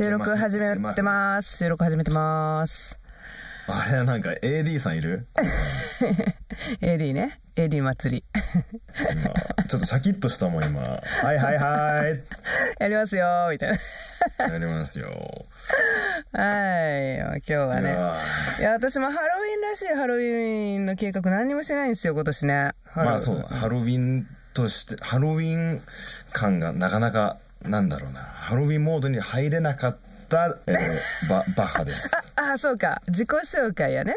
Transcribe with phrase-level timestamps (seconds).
[0.00, 1.58] 収録始めてます。
[1.58, 2.98] 収録始めてます。
[3.66, 5.26] あれなんか AD さんいる？
[6.80, 7.38] AD ね。
[7.54, 8.24] AD 祭り。
[9.12, 10.80] 今ちょっとシャキッとしたもん今。
[10.80, 11.00] は
[11.34, 12.22] いはいはい。
[12.80, 13.78] やりますよみたい
[14.38, 14.48] な。
[14.48, 15.10] やりますよ。
[16.32, 16.42] は
[17.10, 17.18] い。
[17.18, 17.90] 今日はいね。
[17.90, 18.16] や
[18.58, 22.70] いや、私もハロウィンらしいハロウィンの計画何にもしてないんですよ、今年ね。
[22.94, 25.82] ーまあそう、ハロウィンとして、ハロウィン
[26.32, 29.96] 感がなかなか、なんだろうな、ハロウィンモードに入れなかっ
[30.28, 32.10] た、えーババッハです。
[32.36, 33.02] あ、 あ、そうか。
[33.08, 34.16] 自己紹介やね。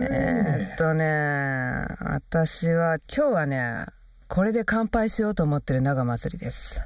[0.00, 3.86] えーっとね、私は今日はね、
[4.28, 6.80] これで乾杯しようと思ってる長祭りです。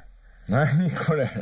[0.48, 1.28] 何これ？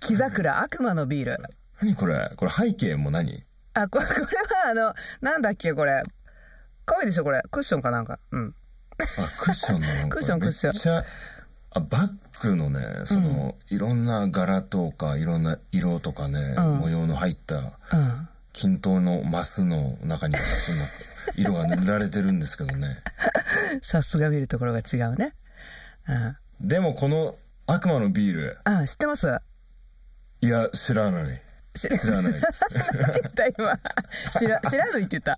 [0.00, 1.38] 木桜悪魔のビール。
[1.80, 2.32] 何これ？
[2.36, 3.44] これ背景も何？
[3.74, 4.30] あ、これ、これは
[4.70, 6.02] あの、なんだっけ、これ。
[6.84, 7.42] 可愛いでしょ、これ。
[7.50, 8.18] クッションかなんか。
[8.30, 8.54] うん。
[8.98, 9.04] あ、
[9.38, 10.08] クッションなの？
[10.08, 11.04] クッションクッション
[11.74, 17.60] あ、バッグのね、その、いろんな柄とか、いろんな色とかね、うん模様の入った、う
[17.96, 18.28] ん。
[18.52, 20.78] 均等のマスの中に、その、
[21.36, 22.98] 色が塗られてるんですけどね。
[23.82, 25.34] さすが見るところが違うね。
[26.08, 26.14] う
[26.64, 26.68] ん。
[26.68, 29.28] でもこの悪魔のビール、あ、知ってます？
[30.40, 31.42] いや、知らない。
[31.74, 32.64] 知知らないです。
[34.38, 35.36] 知ら、知らぬいって言った。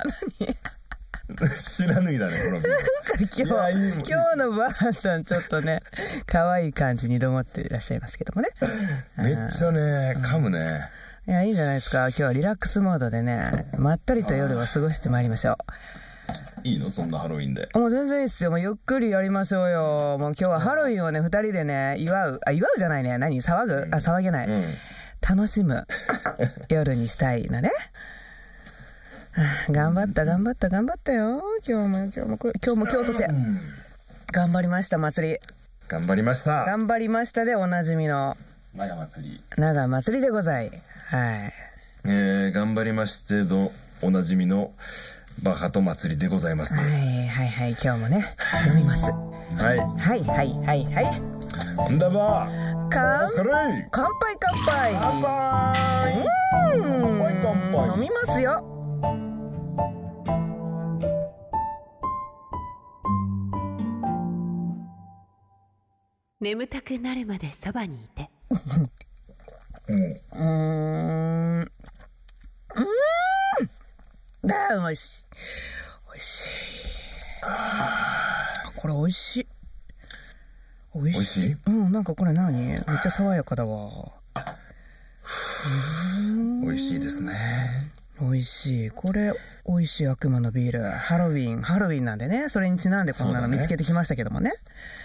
[1.76, 2.76] 知らぬいだね、このビール。
[3.74, 5.80] 何今日、今日のばあさんちょっとね、
[6.26, 8.48] 可愛い感じにどもっていらっしゃいますけどもね。
[9.16, 10.88] めっちゃね、噛むね。
[11.26, 12.08] いや、いいんじゃないですか。
[12.08, 15.56] 今日はリラックスモードでね、まったりと夜を過ごしてまいりましょ
[16.62, 16.90] いいの？
[16.90, 17.68] そんなハロウィンで。
[17.74, 17.78] う。
[17.78, 18.50] もう全然いいっすよ。
[18.50, 20.16] もうゆっくりやりましょうよ。
[20.18, 22.40] もう今日はハロウィンをね、二人でね、祝う。
[22.44, 23.16] あ、祝うじゃないね。
[23.16, 23.40] 何？
[23.40, 23.88] 騒ぐ？
[23.92, 24.46] あ、騒げない。
[24.46, 24.64] うん。
[25.26, 25.86] 楽しむ
[26.68, 27.70] 夜にしたいのね。
[29.36, 31.42] はあ頑張った、頑張った、頑張ったよ。
[31.66, 33.28] 今日も、今日も、今日も今日とて。
[34.32, 35.38] 頑張りました、祭り。
[35.88, 36.64] 頑張りました。
[36.64, 38.36] 頑張りましたでおなじみの
[38.76, 39.42] 長祭り。
[39.56, 40.70] 長祭りでござい。
[41.06, 41.52] はい。
[42.04, 44.72] えー、頑張りましてど、おなじみの
[45.42, 46.74] バカと祭りでございます。
[46.74, 46.82] は。
[46.82, 48.36] はいはい、はい、今日もね、
[48.68, 49.02] 飲みます。
[49.02, 49.78] い。
[49.78, 51.92] はい、はい、はい、はい。
[51.92, 54.94] んだばー乾杯、乾杯。
[55.00, 55.72] 乾杯
[56.76, 58.73] うーん乾杯乾杯飲みますよ。
[66.44, 68.28] 眠たくなるまでそばにいて
[69.88, 70.02] うん。
[70.02, 71.60] うーん。
[71.62, 71.70] うーん。
[74.52, 75.24] あー、美味しい。
[76.06, 76.44] 美味しい。
[77.44, 79.46] あこれ美味しい。
[80.94, 81.24] 美味しい。
[81.24, 81.56] しい？
[81.66, 82.58] うん、なんかこれ何？
[82.58, 84.12] めっちゃ爽やかだわ。
[86.62, 87.90] 美味しいですね。
[88.20, 88.90] 美味しい。
[88.90, 89.32] これ、
[89.66, 90.84] 美味しい悪魔のビール。
[90.84, 92.48] ハロウィン、ハロウィンなんでね。
[92.48, 94.52] それにちなんでこんなの見つけてきましたけどもね。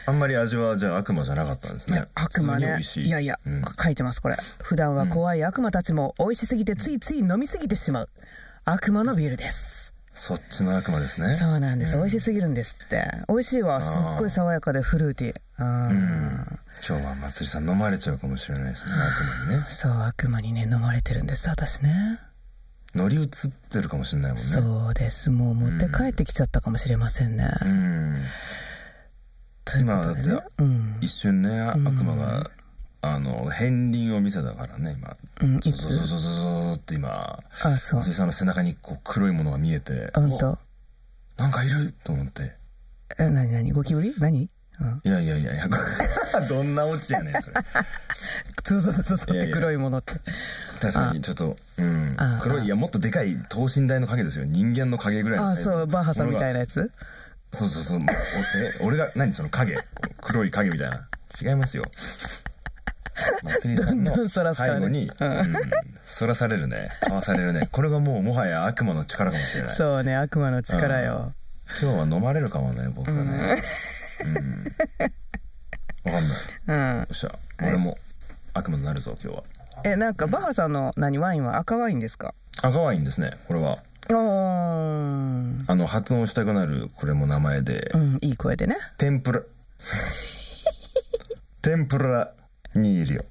[0.06, 2.06] あんまり味はじゃあ悪魔じゃなかったんですね。
[2.14, 3.02] 悪魔ねい。
[3.02, 4.38] いやいや、うん書いてます、これ。
[4.62, 8.10] 普段は怖い悪魔たちも美味しすぎてついつい飲みすぎてしまう。
[8.66, 9.94] 悪魔のビールです。
[10.14, 11.38] そっちの悪魔ですね。
[11.38, 11.96] そうなんです。
[11.96, 13.10] うん美味しすぎるんですって。
[13.28, 13.82] 美味しいわ。
[13.82, 15.64] すっごい爽やかでフルーティー。
[15.64, 16.60] うんうん。
[16.88, 19.66] 今日はまつりさん飲まれちゃうかもしれないですね、悪魔にね。
[19.68, 22.20] そう、悪魔にね、飲まれてるんです、私ね。
[22.96, 23.28] 乗り移っ
[23.70, 24.44] てるかもしれないもんね。
[24.44, 25.30] そうです。
[25.30, 27.50] もう持って帰ってきちゃったかもしれませんね。
[27.62, 28.22] うん。
[29.80, 30.44] 今だっ。
[30.58, 30.98] うん。
[31.00, 32.50] 一瞬ね、ん悪魔が、
[33.02, 35.16] あの、片鱗を見せたからね、今。
[35.42, 40.58] うん、いゾゾゾつゾゾゾって今、あ、そうさんの背中にこう黒いものが見えて、ほんと。
[41.38, 42.56] おなんかいると思って。
[43.20, 44.14] え、なになにゴキブリ？
[44.18, 44.50] 何？
[44.82, 45.02] うん。
[45.04, 45.68] いやいやいやいや、
[46.48, 47.56] どんなオチやねん、それ。
[48.64, 50.14] そうそうそうそうって黒いものって。
[50.82, 52.40] 確かに、ちょっと、うんあ。
[52.42, 54.46] 黒い、いや、もっとでかい等身大の影ですよ。
[54.46, 56.60] 人間の影ぐらいのあ、サイズそう、バッハさんみたいなな。
[56.60, 56.92] やつ？
[57.52, 58.00] そうそうそう。
[58.00, 58.06] え、
[58.82, 59.78] 俺が、何その影？
[60.22, 61.08] 黒い影みたいな。
[61.42, 61.84] 違いますよ。
[63.44, 65.56] まつりさんの どんどんそらすからね背後に、うんうん、
[66.06, 66.90] そらされるね。
[67.02, 67.68] かわされるね。
[67.72, 69.76] これがもうもはや悪魔の力かもしれない。
[69.76, 71.34] そうね、悪魔の力よ。
[71.82, 73.62] 今日は飲まれるかもね、僕はね。
[74.24, 74.74] うん。
[76.06, 76.24] わかんない。
[76.68, 77.08] うんよ。
[77.12, 77.32] っしゃ、
[77.62, 77.98] 俺も
[78.54, 79.44] 悪魔になるぞ、今日は。
[79.84, 81.58] え、なんか、バッハさんの何、ワインは？
[81.58, 82.34] 赤ワインですか？
[82.62, 83.78] 赤ワインですね、これは。
[84.10, 85.64] おー。
[85.68, 88.78] あの、発音したくなる、これも名前でう、ん、いい声でね。
[88.98, 89.42] 天ぷら、
[91.62, 92.34] 天ぷら
[92.76, 93.26] にいるよ。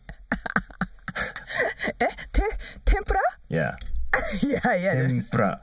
[2.01, 2.43] え、て、
[2.85, 3.21] 天ぷら？
[3.51, 3.77] いや、
[4.43, 5.63] いやいや、天ぷら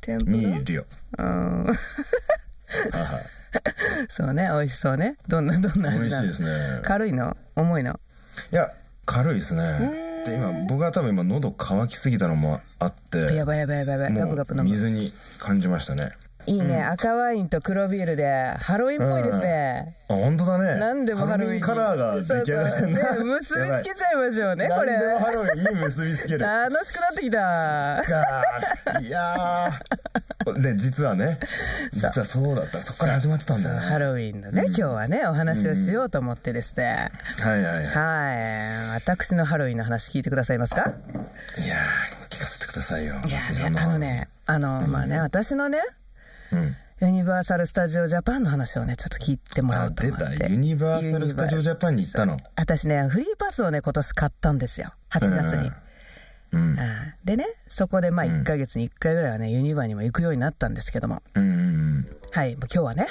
[0.00, 0.32] 天ぷら？
[0.32, 0.84] にいるよ。
[1.18, 1.64] うん。
[1.66, 1.72] は
[2.98, 3.20] は
[4.08, 5.16] そうね、美味しそうね。
[5.28, 6.80] どんな、どんな美味し味ないのですね。
[6.82, 7.36] 軽いの？
[7.56, 7.98] 重いの？
[8.52, 8.72] いや、
[9.06, 10.22] 軽いですね。
[10.26, 14.14] で、今、僕は多分今喉乾きすぎたのもあって、やばいやばいやばいやばい。
[14.14, 14.70] ガブガブ飲む。
[14.70, 16.12] 水に感じましたね。
[16.46, 19.94] いいね、赤ワインと黒ビールで、ハロウィンっぽいですね。
[20.08, 20.80] あ本当だね。
[20.80, 21.60] 何でもハロウィンに。
[21.60, 23.24] カラーが出来上がってんなそうそう。
[23.24, 24.92] ね結びつけちゃいましょうね、これ。
[24.92, 26.40] 何でもハロウィンに結びつける。
[26.40, 27.38] 楽しくなってきた。
[27.38, 30.60] かいやー。
[30.62, 31.38] で実はね
[31.92, 32.80] 実はそうだった。
[32.80, 33.80] そこから始まってたんだよね。
[33.82, 37.12] ハロウィンのね、今日はね、お話をしようと思ってですね。
[37.38, 37.86] はいはいはい。
[37.86, 38.94] はい。
[38.94, 40.80] 私のハロウィンの話聞いてくださいますか？
[40.80, 43.14] いやー聞かせてくださいよ。
[43.26, 45.99] いやね、あのね、あの、まあね、私のね、うん
[47.00, 50.24] ユニバーサル・スタジオ・ジャパンの話をね、ちょっと聞いてもらうと思って。
[50.26, 50.46] 出た。
[50.48, 52.38] ユニバーサル・スタジオ・ジャパンに行ったの。
[52.56, 54.92] 私ね、フリーパスをね、今年買ったんですよ。
[55.10, 55.70] 8月に。
[56.52, 56.78] うん。
[56.78, 61.22] あでね、そこでまあ1ヶ月に1回ぐらいはね、ユニバーにも行くようになったんですけども。
[61.34, 63.06] うんうんはい、もう今日はね、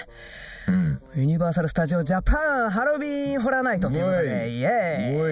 [0.67, 1.01] うん。
[1.15, 4.59] ユニバーサル・スタジオ・ジャパンハロウィン・ホラーナイトということおで、い。
[4.59, 4.67] イエ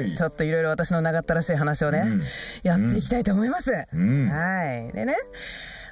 [0.09, 0.17] ーイ。
[0.17, 2.23] ちょっといろいろ私の長ったらしい話をね、うん。
[2.63, 3.71] やっていきたいと思います。
[3.93, 4.29] うん。
[4.29, 4.91] はい。
[4.93, 5.15] でね、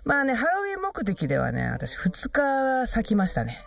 [0.06, 3.66] まあね、ハロウィン目的ではね、私2日咲きましたね。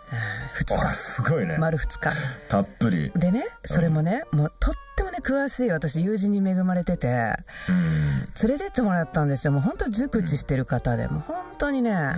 [0.65, 0.95] 2あ日。
[0.95, 2.11] すごいね丸2日。
[2.47, 7.35] たっぷりでね、それもね、もうとってもね、詳しい私友人に恵まれてて、
[7.67, 9.51] うん連れてってもらったんですよ。
[9.51, 12.15] もう本当熟知してる方で、もう本当にね、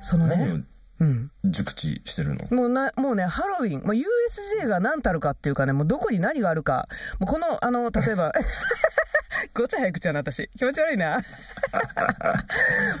[0.00, 0.62] そのね、
[1.00, 1.30] うん。
[1.44, 2.56] 熟知してるの？
[2.56, 6.88] もうな、もうね、ハロウィン、もう USJ が何たるかっていうかね、もうどこに何があるか、
[7.18, 8.32] もうこの、あの、例えば、
[9.54, 10.48] ごちゃ早口やな、私。
[10.56, 11.16] 気持ち悪いな。
[11.16, 11.22] もう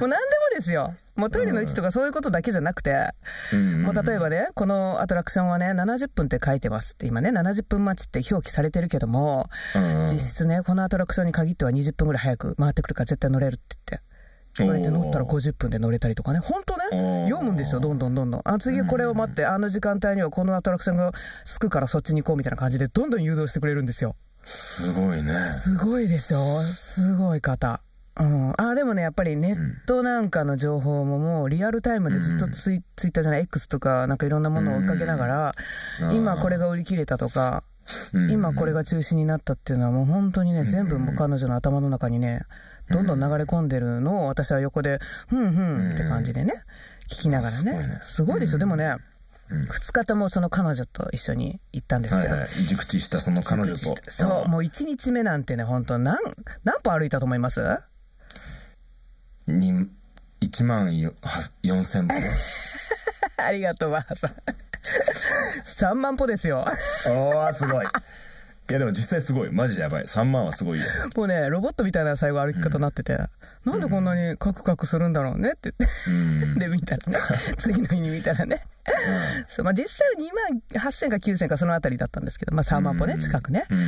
[0.00, 0.18] でも
[0.54, 0.94] ですよ。
[1.14, 2.92] もうトイレの位置とかそういうことだけじゃなくて、
[3.82, 14.06] もう例えばね、このアトラクションはね、70分って書いてますって、今ね、70分待ちって表記されてるけども、うん実質ね、このアトラクションに限っては20分ぐらい早く回ってくるから絶対乗れるって言って。
[14.58, 15.18] 言われて乗った。
[15.18, 18.42] ら50分で乗れたりとかね、本当ね、読むんですよ、どんどんどんどん。
[18.44, 21.12] あ、次これを待って、あの時間帯にはこのアトラクションが
[21.44, 22.46] すくからそっちに行こうみた。
[22.48, 24.16] いな感じで、どんどん誘導してくれるんですよ。
[24.46, 25.34] すごいね。
[25.60, 26.62] すごいでしょ？
[26.62, 27.80] すごい方。
[28.18, 29.56] うん、あでもね、やっぱりネッ
[29.86, 35.54] トなんかの情報ももうリアルタイムでずっとツイ,、ツイッターじゃない、X とかなんかいろんなものを追いかけながら、
[36.00, 36.14] うん。
[36.14, 37.62] 今これが売り切れたとか、
[38.14, 38.30] うん。
[38.30, 42.40] 今これが中止になったっていうのはもう本当にね、全部もう彼女の頭の中にね、
[42.88, 44.98] どんどん流れ込んでるのを私は横で、
[45.28, 46.54] ふんふんって感じでね、
[47.10, 47.72] 聞きながらね。
[47.72, 47.98] すごいね。
[48.00, 48.58] すごいですよ。
[48.60, 48.96] でもね、
[49.50, 49.62] うん。
[49.68, 52.48] 2日ともその彼女と一緒に行ったんですけど、はいはい。
[52.68, 53.94] 熟知したその彼女と。
[54.08, 56.18] そう、もう1日目なんてね、本当何、
[56.64, 57.60] 何歩歩いたと思います？
[59.46, 59.88] に
[60.40, 62.14] 1万よは4000歩。
[63.42, 64.34] ありがとう、ばあさん。
[65.92, 66.66] 3万歩ですよ。
[67.06, 67.86] おーすごい
[68.68, 69.52] いやでも実際すごい。
[69.52, 70.04] マジでやばい。
[70.04, 70.86] 3万はすごいよ。
[71.14, 73.16] もうね、ロボットみたいな最後歩き方になってて、
[73.64, 76.10] なんでこんなにカクカクするんだろうねって言って。
[76.10, 76.58] うん。
[76.58, 77.18] で、見たらね、
[77.58, 78.66] 次の日に見たらね。
[79.46, 83.78] そう、まあ実際は2万8000か9000かそのあたりだったんですけど、まあ3万歩ね、近くね、うん。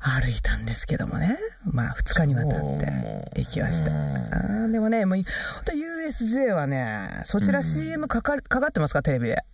[0.00, 1.38] 歩いたんですけどもね。
[1.64, 3.90] まあ2日にわたって行きました。
[3.90, 9.44] うんあーでもね、もう、USJ はね、そちら CM かかかかってますか、テレビで。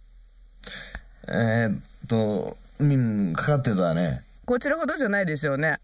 [1.28, 5.78] えーっとうんかかってたねこちらほどじゃないでしょうね。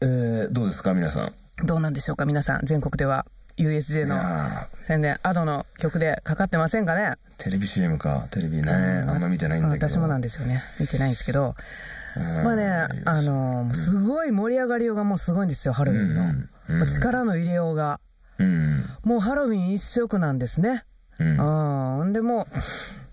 [0.00, 1.24] えーどうですか皆さ
[1.62, 1.66] ん？
[1.66, 2.66] どうなんでしょうか、皆さん。
[2.66, 3.24] 全国では
[3.56, 7.14] USJ いのや宣伝、アドの曲でかかってませんかね？
[7.38, 8.28] ーテレビ CM か？
[8.30, 10.62] テレビねあんま見てないんだけど私もなんですよね。
[10.80, 11.54] 見てないんですけど。
[12.14, 12.66] うんまあね、
[13.06, 16.22] あのーすごい盛り上がりようがもうすごいんですよ、ハロウィンの。
[16.22, 16.50] うん
[16.82, 18.00] うん力の入れようが。
[18.38, 20.84] うんもうハロウィン一色なんですね。
[21.18, 22.12] うんうん。
[22.12, 22.46] でも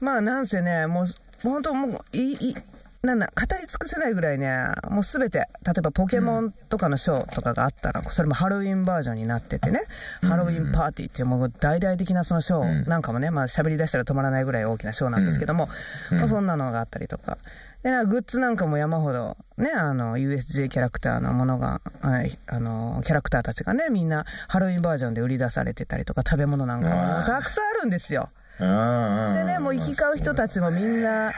[0.02, 1.06] う、まあなんせね、もう、
[1.44, 2.56] 本当もう、いい、い
[3.02, 4.58] なんだ、語り尽くせないぐらいね、
[4.90, 9.84] もうすべて、例えばポケモンとかのショーとかがあったら、それもハロウィンバージョンになっててね、
[10.22, 15.70] ハロウィンパーティーっていうもう大々的なそのショーなんかもね、まあ喋り出したら止まらないぐらい大きなショーなんですけども、
[16.12, 17.38] まあそんなのがあったりとか。
[17.84, 28.30] で、グッズなんかも山ほど、ね、あの、USJ キャラクターのものが、はいあの、キャラクターたちがね、みんなハロウィンバージョンで売り出されてたりとか、食べ物なんかもたくさんあるんですよ。
[28.60, 31.32] でね、もう行き交う人たちもみんな、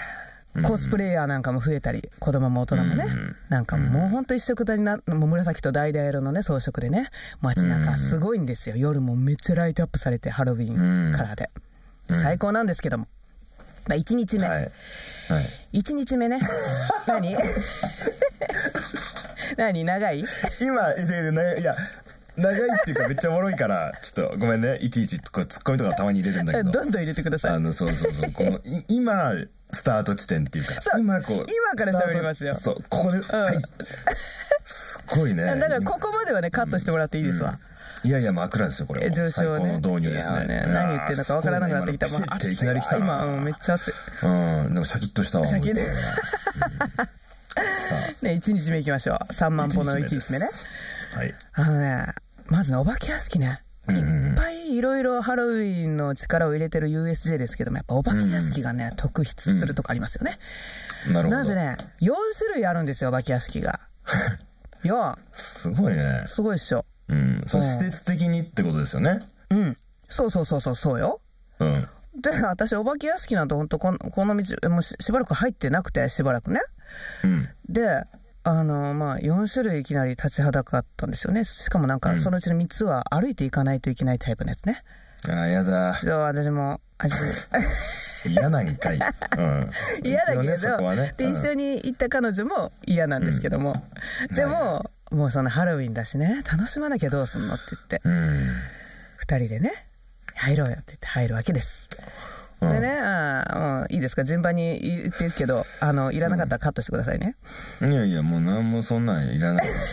[0.64, 3.06] コスプレイヤーなんかも増えたり、子供も大人もね、
[3.50, 4.26] なんかもうほん。
[4.26, 7.10] と一色たにな、もう紫と橙色のね、装飾でね、
[7.42, 8.76] 街中すごいんですよ。
[8.76, 11.50] 夜もめっちゃライトアップされて、ハロウィンカラーで。
[12.10, 13.08] 最高なんですけども。
[13.88, 14.48] まあ、1日目。
[14.48, 14.72] はい。
[15.30, 15.42] は
[15.74, 15.80] い。
[15.80, 16.40] 1日目ね。
[17.08, 17.36] 何？
[19.58, 19.84] 何？
[19.86, 20.24] 長い？
[20.60, 21.76] 今いや
[22.38, 24.78] 長いっていうかめっちゃおもろいから ちょっとごめんね。
[24.78, 26.72] いちいちこうツッコミとかたまに入れるんだけど。
[26.72, 27.52] どんどん入れてください。
[27.52, 28.32] あのそうそうそう。
[28.32, 29.34] このい今
[29.74, 32.54] スタート地点っていうかそう今こう今から喋りますよ。
[32.54, 33.62] そうここで、はい。
[34.66, 35.46] すごいね。
[35.46, 37.60] だからここまではね、カットしてもらっていいですわ。
[38.04, 39.42] いやいや枕ですよこれえも上昇ね。
[39.46, 40.46] 最高の導入ですね。
[40.48, 42.10] いや何言ってるのかわからなくなってきた。
[42.10, 43.06] まあ暑いきなり来たな。
[43.06, 43.94] 今、うん、めっちゃ暑い。
[44.24, 44.28] う
[44.70, 44.74] ん。
[44.74, 45.76] でもシャキッとしたわシャキッ
[48.22, 49.18] ね、1日目行きましょう。
[49.34, 50.50] 3万歩の1日目ね。
[51.14, 51.36] はい。
[51.54, 52.14] あのね、
[52.48, 53.62] まずね、お化け屋敷ね。
[54.00, 60.40] いっぱいいろいろハロウィンの力を入れてる USJ ですけども、やっぱお化け屋敷がね、特筆するとこありますよね。
[61.12, 61.38] なるほど。
[61.38, 63.80] なぜね、4種類あるんですよ、お化け屋敷が。
[64.84, 65.18] 4。
[65.32, 66.24] すごいね。
[66.28, 66.86] すごいっしょ。
[67.08, 67.44] うん。
[67.46, 69.20] そう、うん施設的にってことですよね。
[69.50, 69.78] うん。
[70.10, 71.22] そうそうそうそう、そうよ。
[71.60, 71.88] うん。
[72.20, 76.62] で、私、お化け屋敷なんて本当この、この道、もうししばらく入ってなくて、しばらくね。
[77.24, 77.50] うん。
[77.70, 78.04] で、
[78.44, 81.46] あの、まあ、4種類いきなり立ちはだかったんですよね。
[81.46, 84.84] しかもなんか、うんそのうちの3つは歩いていかないといけないタイプのやつね。
[85.30, 86.00] ああ、やだ。
[86.04, 87.16] そう、私も、あじ
[88.30, 89.00] 嫌なんかい。
[89.38, 89.72] うん。
[90.04, 91.14] 嫌だけど、ね、ね。
[91.18, 93.84] で、一緒に行った彼女も嫌なんですけども。
[94.34, 98.48] でも、もうそのハロウィンだしね、楽しまなきゃどうすんのって言って、うん。
[99.18, 99.88] 二人でね、
[100.36, 101.90] 入ろうよって言って入るわけです。
[102.62, 104.24] うんでね、あういいですか？
[104.24, 107.36] 順番に言っていくけど、あの、いらなかったらカットしてくださいね。
[107.82, 109.88] いやいや、もう何もそんなんいらないからさ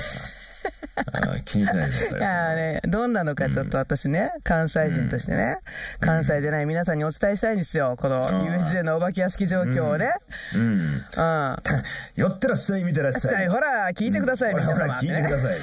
[0.96, 5.58] あー気にしないでくだ ね、どんなのかちょっと私ね、関西人としてね、
[6.00, 7.96] 関西じゃない皆さんにお伝えしたいんですよ。
[7.96, 10.12] このうん USJ のお化け屋敷状況をね。
[10.54, 10.60] うん。
[10.60, 11.56] うん。
[12.16, 13.46] 寄ってらっしゃい、見てらっしゃい。
[13.48, 14.52] ほら、聞いてください。
[14.52, 15.58] ほらほら、聞いてください。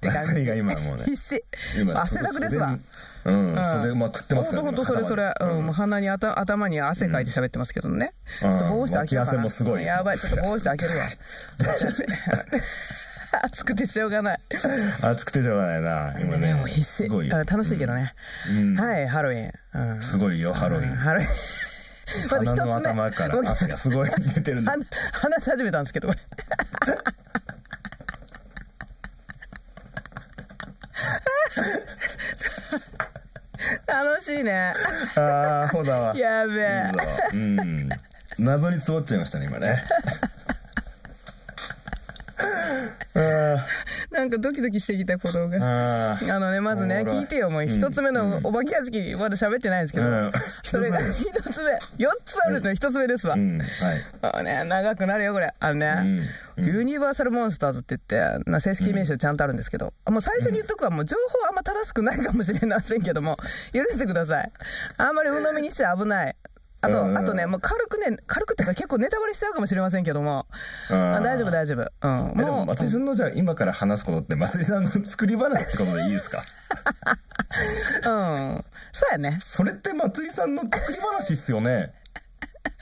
[0.00, 1.04] て感じが今もうね。
[1.04, 1.44] 必死。
[1.78, 2.76] 今汗だくですわ。
[3.24, 8.14] うん、袖まくってますからほんとほんとそれそれ、うん、もう鼻にあた頭に汗かいて喋ってますけどね。
[8.40, 11.06] ちょっと防止開けようかな脇汗もすごいやばい、ちょっと防止開けるわ。
[13.42, 14.40] 暑くてしょうがない。
[15.00, 16.54] 暑くてしょうがないな、今ね。
[16.54, 17.04] もう必死。
[17.04, 17.36] すごいよ。
[17.36, 18.12] あ楽しいけどね。
[18.50, 19.52] うんはい、ハロウィン。
[19.74, 20.96] うんすごいよ、ハロウィン。
[20.96, 21.28] ハロウィン。
[22.28, 24.62] 鼻の頭から汗がすごい出てる。
[25.12, 26.20] 話し始めたんですけど、これ。
[33.86, 34.72] 楽しいね。
[35.16, 36.16] ああ、ほだわ。
[36.16, 36.90] やべえ
[37.32, 37.88] うん。
[38.38, 39.82] 謎に積もっちゃいましたね、今ね。
[43.14, 43.66] あ
[44.22, 46.16] なんかドキドキしてきたことが。
[46.16, 46.32] ー。
[46.32, 47.64] あのね、まずね、聞いてよ、もう。
[47.64, 50.32] 一つ目のお化け屋敷、まだ喋ってないんですけど、うん。
[50.62, 53.34] それが 一つ目、四つあるの一つ目ですわ。
[53.34, 53.60] うん、
[54.22, 54.44] はい。
[54.44, 55.52] ね、長くなるよ、これ。
[55.58, 56.22] あのね、
[56.56, 56.64] うん。
[56.64, 63.38] ユニバーサルモンスターズって言って、な正式名称ちゃんとあるんですけど、もう最初に言っとくわ、もう情報あんま正しくないかもしれませんけども、
[63.72, 64.52] 許してください。
[64.98, 66.36] あんまり鵜呑みにしちゃ危ない。
[66.84, 70.46] あと、うんあとね、もう軽くね、軽くって結構ネタバレしちゃうかもしれませんけども、
[70.90, 71.92] あ大丈夫大丈夫。
[72.02, 72.32] うん。
[72.40, 76.42] えでも、松井さんのじゃあ今から話すことって、松井さんの作り話ってことでいいですか？
[78.04, 78.64] うん。
[78.92, 79.36] そうやね。
[79.40, 81.92] それって松井さんの作り話っすよね。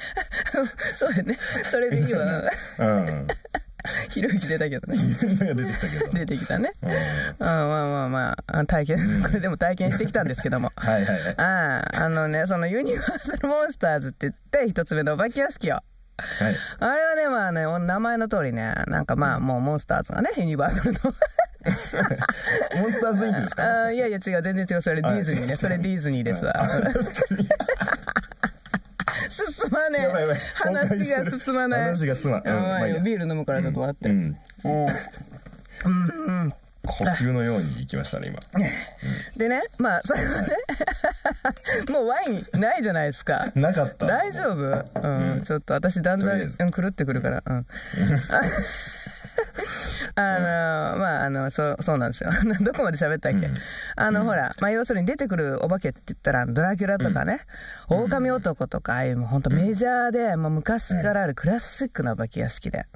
[0.97, 1.39] そうやね。
[1.71, 2.25] それでいいわ。
[2.79, 3.27] うん。
[4.11, 4.97] ひろゆき出たけどね。
[4.99, 6.13] 出てきたけど。
[6.13, 6.73] 出てきたね。
[6.83, 6.97] うんうん、
[7.39, 10.71] まあまあまあ、体験、これでも体験してきたんですけども。
[10.77, 11.35] はいはいはい。
[11.39, 14.35] ああ、あのね、そのユニバーサルモンスターズって言っ
[14.65, 15.75] て、一つ目のお化け屋敷を。
[15.75, 15.85] はい。
[16.81, 20.99] あれはね、まあね、お名前の通りね、なんかまあ、もうモンスターズがね、ユニバーサルの。
[22.81, 23.63] モンスターズインクですか？
[23.65, 26.53] あーいやいや違う、全然違う、それディズニーね、それディズニーですわ。
[29.31, 30.41] 進まねやばいやばいえ。
[30.55, 31.83] 話が進まない。
[31.85, 34.09] 話が進まんうんやばいビール飲むからちょっと待って。
[34.09, 34.21] ううん。
[34.27, 34.37] ん。
[35.85, 36.53] うん。
[36.83, 38.41] 呼吸のように行きましたね、今。
[39.37, 40.49] でね、まあ、それはね、
[41.91, 43.53] もうワインないじゃないですか。
[43.55, 44.07] なかった。
[44.07, 45.01] 大丈夫？
[45.03, 47.43] うん、ちょっと私だんだん狂ってくるから。
[47.45, 47.67] うん。
[50.15, 52.31] あの、まあ、あの、そう、そうなんですよ。
[52.61, 53.55] どこまで喋ったっけ、うん。
[53.97, 57.41] あの、ほら、まあ、要するに出てくるお化けって言ったら、ドラキュラとかね、
[57.89, 62.87] 狼男とか、ああいうもう本当メジャーで、もう昔からあるクラシックなお化け屋敷で。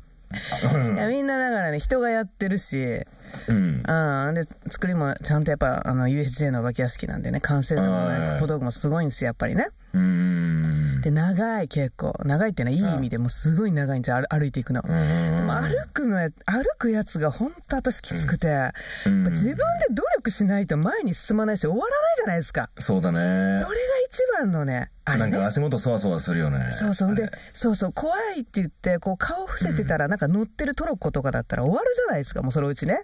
[0.95, 3.07] いやみんなだからね、人がやってるし、
[3.49, 3.83] うん。
[3.87, 9.69] うん、で、作りもちゃんとやっぱ、あの、USJ のお化け屋敷なんでね、完成度もはいね、小道具もすごいんですよ、やっぱりね。
[9.93, 11.01] うん。
[11.03, 12.15] で、長い結構。
[12.25, 14.83] 長いっていうのはいい意味でもうすごい長いんですよ、歩歩いていくの。
[14.83, 18.73] でうんも歩くのや、歩くやつが本当私きつくて、やっ
[19.05, 22.71] ぱうん自分で努力しないと前に進まないし終わらないじゃないですか。
[22.79, 23.21] そうだねそ。
[23.21, 23.65] れが
[24.09, 25.31] 一番のね、あれね。
[25.31, 26.71] なんか足元そわそわするよね。
[26.73, 27.15] そうそう。
[27.15, 33.03] でそうそう、怖いって言って、こう顔伏せてたら、なんか乗ってるトロッコとかだったら終わるじゃないですか、もうそのうちね。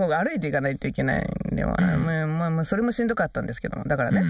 [0.00, 4.22] こう歩いていかないといけないんで、まあ、まあまあまあ、それもしんどかったんですけども、だからね、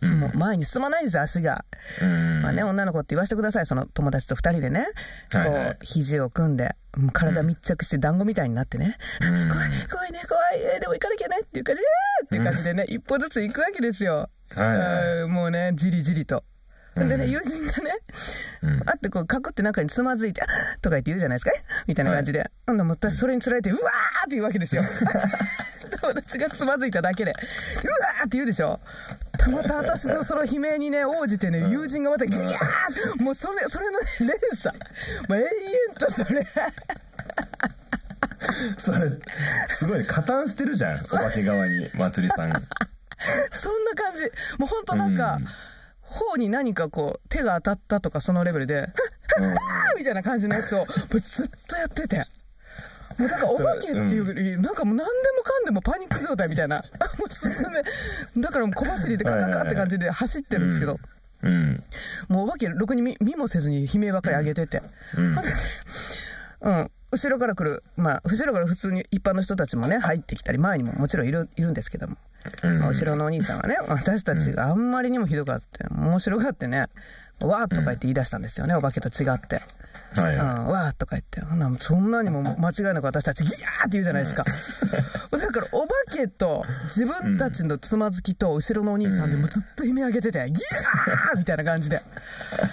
[0.00, 1.64] もう前に進まないんですよ、足が。
[2.00, 2.42] うん。
[2.42, 4.86] まあね、女の子って言わせてください、その友達と二人でね、
[5.32, 6.76] こう肘を組んで、
[7.12, 9.48] 体密着して団子みたいになってね、うん。
[9.50, 11.88] 怖い、怖いね、怖い、えーでも行かなきゃねっていう感じで、
[12.22, 14.30] えーっていう感じでね、一歩ずつ行くわけですよ。
[14.50, 15.28] はいはい。
[15.28, 16.44] もうね、じりじりと。
[16.96, 17.98] でね、うん友人がね、
[18.62, 20.46] うんあってこう、かくって中につまずいて、あ
[20.80, 22.50] とか言って言うじゃないですか、えみたいな感じで。
[22.66, 23.84] なんだ、もう私それにつられて、うわー
[24.26, 24.82] って言うわけですよ。
[26.00, 28.78] 友達がつまずいただけで、うわーって言うでしょ。
[29.48, 34.76] また私のその悲鳴にね、応じてね、友人がまたギャーもうそれ、それのね、連鎖。
[34.76, 34.82] も
[35.36, 35.48] う永遠
[35.98, 36.46] とそれ。
[38.78, 39.10] それ、
[39.78, 42.52] すごい、加担してるじゃん、お化け側に、まつりさん。
[43.52, 44.24] そんな感じ。
[44.58, 45.46] もうほんとなんか、うん
[46.10, 48.88] 頬に何かこう、手が当たったとかそのレベルで、
[49.38, 49.54] うん
[49.96, 50.84] みたいな感じのやつを、
[51.22, 52.26] ずっとやってて。
[53.18, 56.84] もうだからお化けっていうより、なんかもう何でもかんでもパニック状態みたいな。
[57.18, 57.82] もう進んで、
[58.38, 60.98] だからもう小走りでカカカって感じで走ってるんですけど、
[61.42, 61.82] うん。
[62.28, 64.82] もうお化けろくに見見もせずに悲鳴ばっかり上げてて。
[65.16, 65.36] うん。
[66.62, 66.90] うん。
[67.12, 72.16] 後ろから来る、まあ、後ろから普通に一般の人たちもね、入ってきたり、前にももちろんいる、いるんですけども。
[72.62, 72.78] うん。
[72.78, 76.86] まあ後ろのお兄さんはね、私たちがあんまりにもひどかって、面白がってね、
[77.46, 79.62] わーとか言って言い出したんですよね、お化けと違って。
[80.14, 84.44] はいはうん、わーとか言って、ほんそんなにも間違いなく私たちギヤーって言うじゃないですか。
[85.30, 92.02] だからお化けと自分たちのつまずきと後ろのお兄さんでもうずっと悲鳴上げてて、ギヤーみたいな感じで。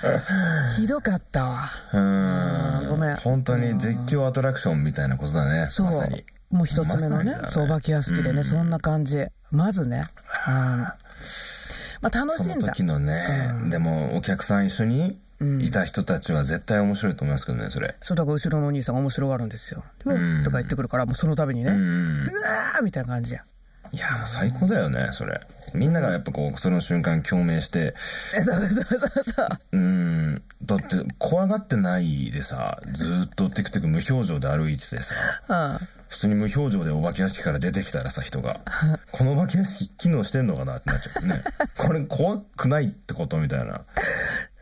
[0.78, 1.70] ひどかったわ。
[1.94, 1.98] い。
[1.98, 2.90] うん。
[2.90, 5.68] ごめん本当に絶叫アトラクションみたいなことだね。
[5.70, 5.92] そう。
[5.92, 6.08] ま。
[6.50, 9.28] もう一つ目のねまねそう、お化け屋敷でね、うんそんな感じ。
[9.52, 10.04] まずね。
[10.48, 10.88] うん。
[12.02, 12.68] まあ楽そのしんだ。
[12.74, 17.96] 時のね、うんでもお客さん一緒にうんいた人たちは絶対面白いと思いますけどね、それ。
[18.02, 19.84] そう、だから後ろのお兄さんが面白がるんですよ。
[20.06, 21.74] うんとか言ってくるから、もうその度にね、う。
[21.74, 23.44] うんわーみたいな感じや。
[23.92, 25.42] いや、もう最高だよね、それ。
[25.74, 27.94] みんながやっぱこう、その瞬間共鳴して、
[28.36, 29.48] えそうそうそうそう。
[29.74, 30.86] うーん、だって
[31.18, 35.14] 怖がってないでさ、ずーっとテクテク無表情で歩いててさ、
[35.50, 35.88] うん。
[36.10, 38.62] 普通に無表情でお化け屋敷から出てきたらさ、人が、
[39.12, 41.44] このお化け屋敷機能してんのかなってなっちゃうね。
[41.78, 43.82] これ怖くないってことみたいな。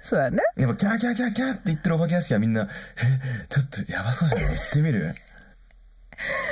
[0.02, 0.40] そうやね。
[0.58, 2.68] やっぱキャーキャーキャーキャーって言ってるお化け屋敷はみんな、
[2.98, 5.16] え、ちょっとやばそうじゃん、行ってみる？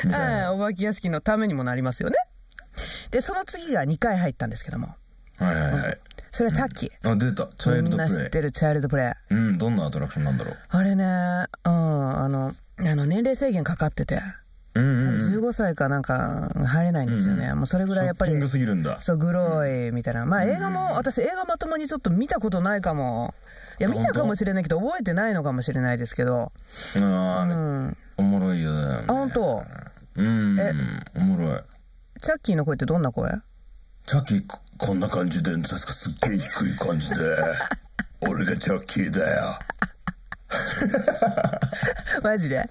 [0.03, 0.53] みたいうん、な。
[0.53, 2.15] お化け屋敷のためにもなりますよね。
[3.13, 4.95] で、その次が2回入ったんですけども。
[5.37, 5.99] はいはいはい。
[6.31, 7.09] それはチャッキー。
[7.09, 7.47] あ、出た。
[7.57, 8.27] チャイルみんな知ドプレイ。
[8.27, 9.33] ってるチャイルドプレイ。
[9.33, 10.57] うん、どんなアトラクションなんだろう。
[10.69, 11.09] あれね、うん、
[12.19, 14.19] あの、あの年齢制限かかってて、
[14.73, 15.39] うんうんうん。
[15.45, 17.49] 15歳かなんか入れないんですよね。
[17.51, 18.99] うんもうそれぐらいやっぱりショッキングすぎるんだ。
[18.99, 20.25] そう、グロい、みたいな。
[20.25, 23.35] まあ映画も、私映画まともにちょっと見たことないかも。
[23.79, 26.51] いや、見たかもしれないけど、覚えてないのかもしれないですけど。
[26.95, 27.97] あうあ、ん。
[28.17, 29.05] おもろいよね。
[29.07, 29.63] あ、本当？
[30.15, 30.59] うん。
[30.59, 30.73] え？
[31.15, 31.61] おもろい。
[32.23, 33.29] チャッキーの声ってどんな声？
[34.07, 37.15] チャッキー、ここんな感じで、確かすっげえ低い感じで。
[38.25, 39.43] 俺がチャッキーだよ。
[42.23, 42.69] マジで？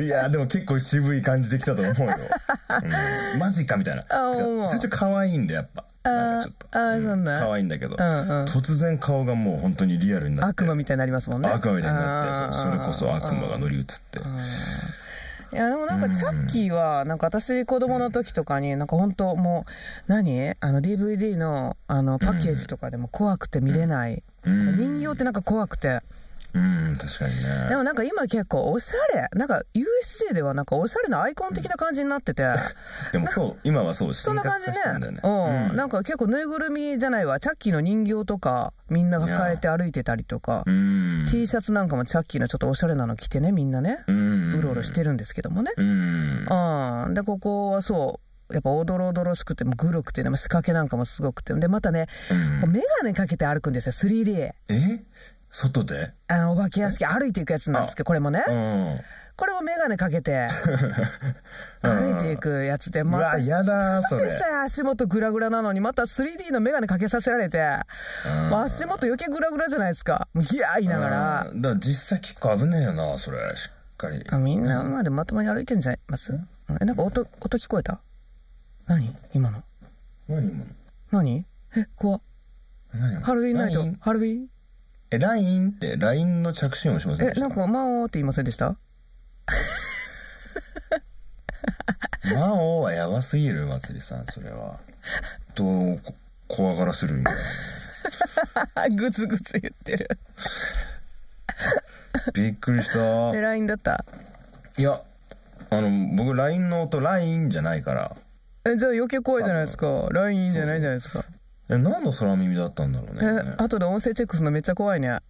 [0.00, 2.16] いや、でも結構渋い感じできたと思うよ。
[3.32, 4.04] うん、マジかみたいな。
[4.08, 5.84] 最初可愛いんだ、やっぱ。
[6.04, 6.96] なんかちょっと。
[6.96, 7.02] ん。
[7.02, 10.62] そんな可愛いんだけど、突然顔がもう本当にリアルになって。
[10.62, 11.48] 悪魔みたいになりますもんね。
[11.48, 14.20] 悪魔みたいになってそれこそ悪魔が乗り移って。
[14.20, 14.38] うん。
[15.52, 19.66] いやでもなんかチャッキーはなんか私子供の時とかになんか本当も
[20.08, 20.52] う何？
[20.58, 25.00] あの DVD のあのパッケージとかでも怖くて見れない、うん。
[25.00, 26.02] 人形ってなんか怖くて
[26.54, 26.58] う
[26.92, 27.68] ん、確かにね。
[27.68, 32.44] でもなんか今結構おしゃれなんか USJ ではなんかおしゃれなアイコン的な感じになってて、
[33.12, 34.74] でもそう、今はそう、そんな感じね。
[35.22, 41.26] うん、なんか結構ぬいぐるみじゃないわチャッキーの人形とかみんな抱えて歩いてたりとか、うん。
[41.30, 44.12] T シャツなんかもチャッキーのちょっとおしゃれなの着てねみんなね、う。
[44.12, 46.46] うんろうろしてるんですけどもね、うん。
[47.06, 47.14] うん。
[47.14, 51.54] で、ここはそう、やっぱおどろおどろしくて、もうグロくてね、仕掛けなんかもすごくて。
[51.54, 52.06] で、またね、
[52.62, 54.52] うんメガネかけて歩くんですよ、3D。
[54.68, 55.04] え？
[55.54, 56.12] 外で？
[56.26, 58.42] あの、お化け屋敷歩いていくやつなんですけど、これもね。
[58.48, 59.00] うん。
[59.36, 60.48] これもメガネかけて、
[61.82, 64.24] うん歩いていくやつで、うまたわ、やだ、それ。
[64.26, 67.60] でさ、足元グラグラなのに、また 3D のメガネかけさせられて、
[68.52, 70.26] 足元余計グラグラじゃないですか。
[70.34, 71.46] ギャー言いながら。
[71.50, 73.38] うんだから実際結構危ねえよな、それ。
[73.56, 74.24] しっかり。
[74.28, 76.32] あみんなまでまともに歩いてんじゃいます？
[76.32, 76.48] うん
[76.80, 78.00] え、なんか音、音聞こえた？
[78.86, 79.14] 何？
[79.32, 79.62] 今の。
[80.28, 80.70] 何今の？
[81.12, 81.44] 何？
[81.76, 82.20] え、怖
[83.22, 83.84] ハロウィンナイト？
[84.00, 84.46] ハロウィン
[85.14, 87.48] え、LINE って LINE の着信音しませんえで、した？
[87.48, 88.76] なんか、魔王って言いませんでした？
[92.34, 94.78] 魔王はやばすぎる、まつりさん、それは。
[95.54, 96.14] どうこ
[96.48, 97.34] 怖がらせるみたい
[98.90, 98.90] な。
[98.96, 100.08] グツグツ言ってる。
[102.32, 103.30] びっくりした。
[103.36, 104.04] え、LINE だった？
[104.76, 105.00] いや、
[105.70, 108.16] あの、僕 LINE の音 LINE じゃないから。
[108.66, 110.08] え、じゃあ余計怖いじゃないですか。
[110.10, 111.24] LINE じゃないじゃないですか。
[111.70, 115.18] え、何の空耳だったんだろうえね。、後で音声チェックするのめっちゃ怖いね。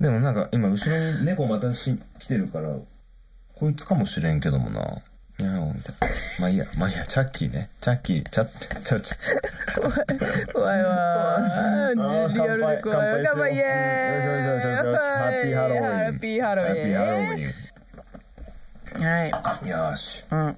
[0.00, 2.74] でもなんか今後ろに猫またし来てるから、
[3.54, 4.80] こいつかもしれんけどもな。
[5.38, 6.08] いやみたいな。
[6.40, 7.70] まあいいや、まあいいや、チャッキーね。
[7.80, 8.48] チャッキー、チャッ、
[8.82, 9.18] チャッ、チャッ。
[10.52, 11.42] 怖いわー。
[11.42, 12.82] あーリアルで怖いわ。
[12.82, 12.92] 乾
[13.24, 14.24] 乾杯杯イエー
[14.72, 14.82] イハ
[15.32, 17.40] ッピーハロウィンハッピーハロウィィ
[19.00, 19.02] ン。
[19.02, 19.32] はい。
[19.64, 19.68] ン。
[19.68, 20.24] よーし。
[20.30, 20.56] うん。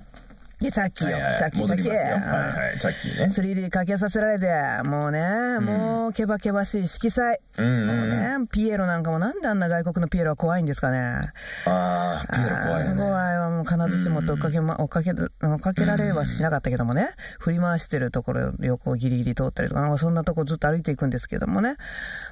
[0.65, 1.17] で、チャッキーよ。
[1.17, 1.95] はいはいチャッキー、チャッキ戻りますよ。
[1.95, 2.59] はいー。
[2.65, 3.19] はい、チャッキー
[3.53, 3.55] ね。
[3.65, 7.41] 3D かけさせられて、もうね、もう、けばけばしい色彩。
[7.59, 7.93] うんうんう
[8.39, 8.43] ん。
[8.43, 11.33] ね、ピエロなんかもなんであんな外国のピエロは怖いんですかね。
[11.67, 13.35] あー、ピエロ怖いよあー怖ね。
[13.35, 21.77] いわ、もう金槌持って追っかけ,、ま、追っかける、追っかけられはしなかったけどもね、振り回してるところ横をギリギリ通ったりとか、なんかそんなとこずっと歩いていくんですけどもね、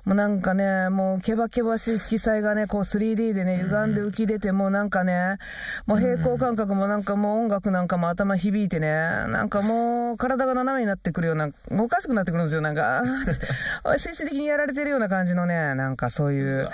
[0.04, 5.38] もうなんかね、もうけばけばしい色彩がね、こう 3D でね、歪んで浮き出て、もうなんかね、
[5.86, 13.02] もう平行感覚もなんかもう音楽なんかも頭響いてね、なんかもう体が斜めになってくるような、おかしくなってくるんですよ、なんか。
[13.98, 16.68] 精神的にやられてるような感じのね、なんかそういう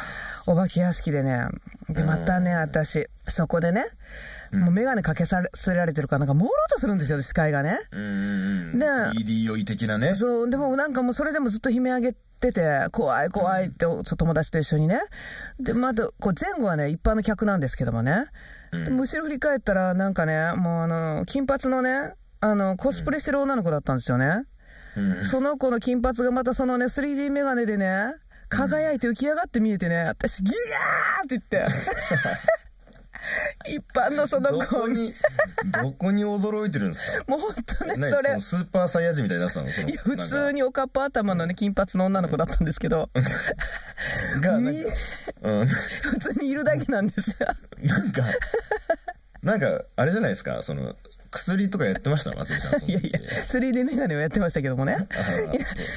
[0.46, 1.48] お化け屋敷でね。
[1.88, 3.86] で、またね、私、そこでね、
[4.52, 7.78] もう眼鏡かけさせられてるから、なんか朦朧とするんですよ、視界がね。
[7.92, 8.78] うん。
[8.78, 10.14] で 3D 酔い的なね。
[10.14, 15.00] そう、でもなんかもうそれでもずっと悲鳴上げてて、怖い怖いって、友達と一緒にね。
[15.60, 18.26] で、また、こう前後はね、一般の客なんですけどもね。
[18.72, 24.44] うんで後ろ振り返ったら、なんかね、もうあの、金髪のね、あの、コスプレしてる女の子だったんですよね。
[24.96, 28.14] うんその子の金髪がまたそのね、3D メガネでね、
[28.48, 31.66] 輝いて浮き上がって見えてね、私、ギヤーって言って。
[33.68, 35.14] 一般のそのど子こに、
[35.82, 37.24] どこに驚いてるんですか？
[37.26, 38.10] もう本当ね、何？
[38.10, 38.40] それ。
[38.40, 43.10] スーパーサイヤ人みたいになってたの普通におかっぱ頭のね、金髪の女の子だったんですけど、
[44.40, 44.90] が、なんみか、
[45.42, 45.66] うん。
[45.66, 47.36] 普通にいるだけなんですよ。
[47.82, 48.22] なんか、
[49.42, 50.96] なんか、あれじゃないですか、その、
[51.30, 52.84] 薬とかやってました松井さん。
[52.84, 54.96] いやいや、3D メガネをやってましたけどもね。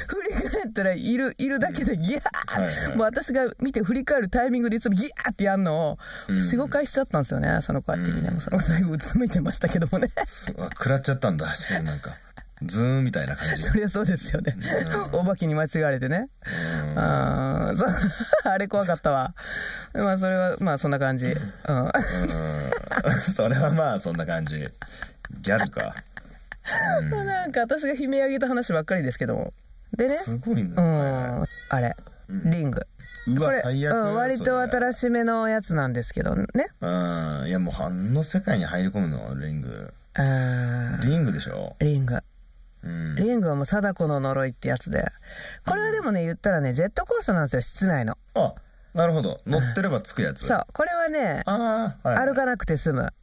[0.08, 10.12] 振り返ったら、いる、いるだけでギャーもう私が見て振り返るタイミングでいつもギャーってやんのを、うん4、5回しちゃったんですよね、その子相手にその子最後うつむいてましたけどもね。
[10.48, 11.48] 食らっちゃったんだ。
[11.84, 12.16] なんか、
[12.64, 13.64] ズーンみたいな感じ。
[13.64, 14.56] そりゃそうですよね。
[15.14, 16.30] お化けに間違われてね。
[16.46, 17.96] うんあーそう
[18.44, 19.34] あれ怖かったわ。
[19.94, 21.28] まあそれは、まあそんな感じ。
[21.28, 21.36] うん。
[21.86, 21.92] うん
[23.36, 24.68] それはまあ、そんな感じ。
[25.42, 25.96] ギャルか。
[27.12, 29.54] うんなんか私が悲鳴上げた話ばっかりですけども。
[29.98, 30.18] でね。
[30.18, 30.74] すごいね。
[30.76, 31.46] うん。
[31.70, 31.96] あれ。
[32.30, 32.86] うんリング。
[33.28, 33.96] うわ、最悪。
[33.96, 34.62] うん、割と。
[34.62, 36.48] 新しめのやつなんですけどね。
[36.82, 37.48] うん。
[37.48, 39.94] いや、もう、あの世界に入り込むの、リング。
[40.16, 41.76] あーリングでしょ？
[41.80, 42.20] リング。
[42.84, 43.16] うん。
[43.16, 45.06] リングはもう貞子の呪いってやつで。
[45.66, 48.18] これはでもね、言ったらね、ジェットコースターなんですよ、室内の。
[48.34, 48.54] あ、
[48.94, 49.42] なるほど。
[49.46, 50.48] 乗ってればつくやつ。
[50.48, 50.66] そう。
[50.74, 52.28] これはね、ああ、はい。
[52.28, 53.14] 歩かなくて済む。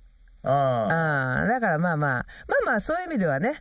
[0.44, 1.40] ああ。
[1.40, 3.60] ああ、だからまあまあ、まあまあ、そういう意味ではね、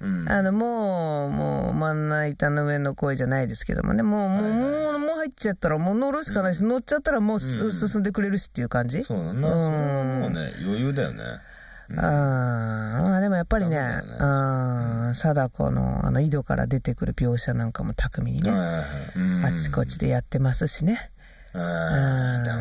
[0.00, 0.30] うん。
[0.30, 7.72] あの、もう、もう、真ん中板の上の声じゃないですけどもね、もう、もう、もう、もう入っちゃったら、もう乗るしかないし、乗っちゃったらもうす、うん。
[7.72, 9.02] 進んでくれるしっていう感じ？
[9.02, 9.30] そうだな。
[9.32, 9.40] うん。
[9.40, 11.24] それはもうね、余裕だよね。
[11.90, 11.98] うん。
[11.98, 14.02] ああ、まあでもやっぱりね、ね。
[14.20, 14.24] う
[15.08, 18.84] ん、貞子のあの井戸から出てくる描写なんかも巧みにね、あ
[19.58, 21.10] ちこちでやってますしね。
[21.54, 21.58] あ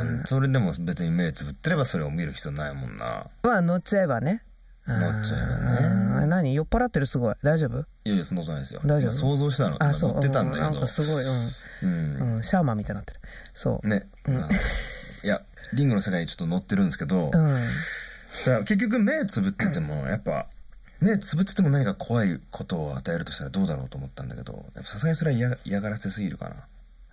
[0.02, 3.28] うんそれでも別に目つぶってればそれを見る必要ないもんな。
[3.43, 4.43] まあ乗っちゃえばね。
[4.88, 6.56] 乗っちゃえばねうん何？
[6.56, 7.06] 酔っ払ってる？
[7.06, 7.36] すごい。
[7.43, 7.80] 大丈夫？
[8.06, 8.82] いやいや、そんなことないですよ。
[8.86, 9.12] 大丈夫？
[9.12, 9.84] 今想像したの。
[9.84, 10.13] あ、そう。
[10.13, 10.82] 乗ってたんだうなんけど。
[10.82, 11.52] かすごい、うん。
[11.84, 12.36] うん。
[12.36, 13.19] うん、シャーマンみたいになってる。
[13.54, 13.88] そう。
[13.88, 14.08] ね。
[14.28, 14.50] うん
[15.23, 15.41] いや、
[15.73, 17.43] リングの世界にちょっと乗ってるんですけど、うん。
[18.45, 20.45] ら結局目つぶってても、やっぱ、
[21.02, 26.56] 目つぶってても何か怖いことを与えるとしたらどうだろうと思ったんだけど、さすがにそれは嫌嫌がらせすぎるかな。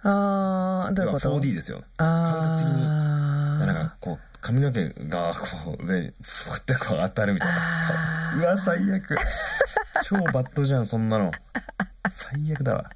[0.04, 1.28] あー、どういうこと？
[1.28, 1.82] 要は 4D ですよ。
[1.96, 3.66] あ感覚的にー。
[3.66, 8.42] なんかこう、髪の毛がこう上にふわってこう当たるみたいあな。
[8.42, 9.16] うわ、最悪。
[10.04, 11.32] 超バッドじゃん、そんなの。
[12.10, 12.90] 最悪だわ。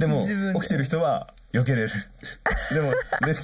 [0.00, 0.26] でも、
[0.60, 1.90] 起きてる人は避けれる。
[2.72, 2.92] でも、
[3.26, 3.34] で、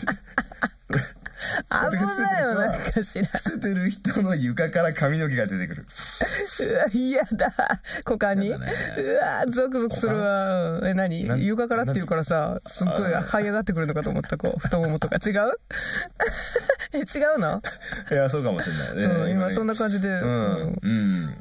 [1.69, 3.27] 危ないよ、なんかしら。
[3.27, 5.87] 伏せてる人の床から髪の毛が出てくる。
[6.61, 7.81] うわ、嫌だ。
[8.05, 8.51] 股間に。
[8.51, 10.79] うわ、ゾクゾクするわ。
[10.79, 11.27] うんえ、何？
[11.45, 15.17] 床からって言うからさ、すっごいあ這い上がってくるのかと思った、こう、太ももとか。
[15.17, 15.53] 違う？
[16.93, 17.03] え、違
[17.37, 17.63] うの？
[18.11, 19.05] いや、そうかもしれないね。
[19.05, 20.09] うん、今ねそんな感じで。
[20.09, 20.31] ううん
[20.73, 20.79] ん。
[20.83, 21.37] うん。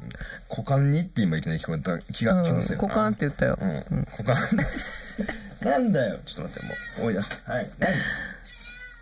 [0.50, 2.78] 股間にって今いきなり聞こえた気がしますよ。
[2.80, 3.58] 股間って言ったよ。
[3.60, 4.06] うん。
[4.18, 4.36] 股間。
[5.62, 6.18] なんだよ。
[6.24, 7.42] ちょっと待って、もう思い出す。
[7.46, 7.70] はい。
[7.78, 7.92] 何？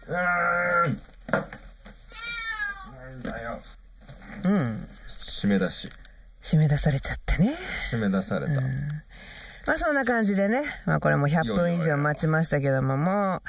[0.08, 1.00] うーん。
[1.32, 3.60] なんだよ。
[4.44, 4.88] うん。
[5.08, 5.88] 締め出し。
[6.42, 7.56] 締め出されちゃったね。
[7.90, 8.60] 締め出された。
[8.60, 13.42] まあそんな感じでね、まあこれも100分以上待ちましたけども、も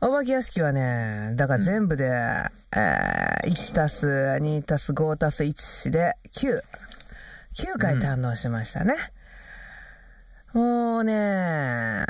[0.00, 2.06] う、お化け屋敷はね、だから全部で、
[2.72, 6.62] えー1たす2たす5たす1で9。
[7.52, 8.94] 9回堪能しましたね。
[10.52, 12.04] もうね、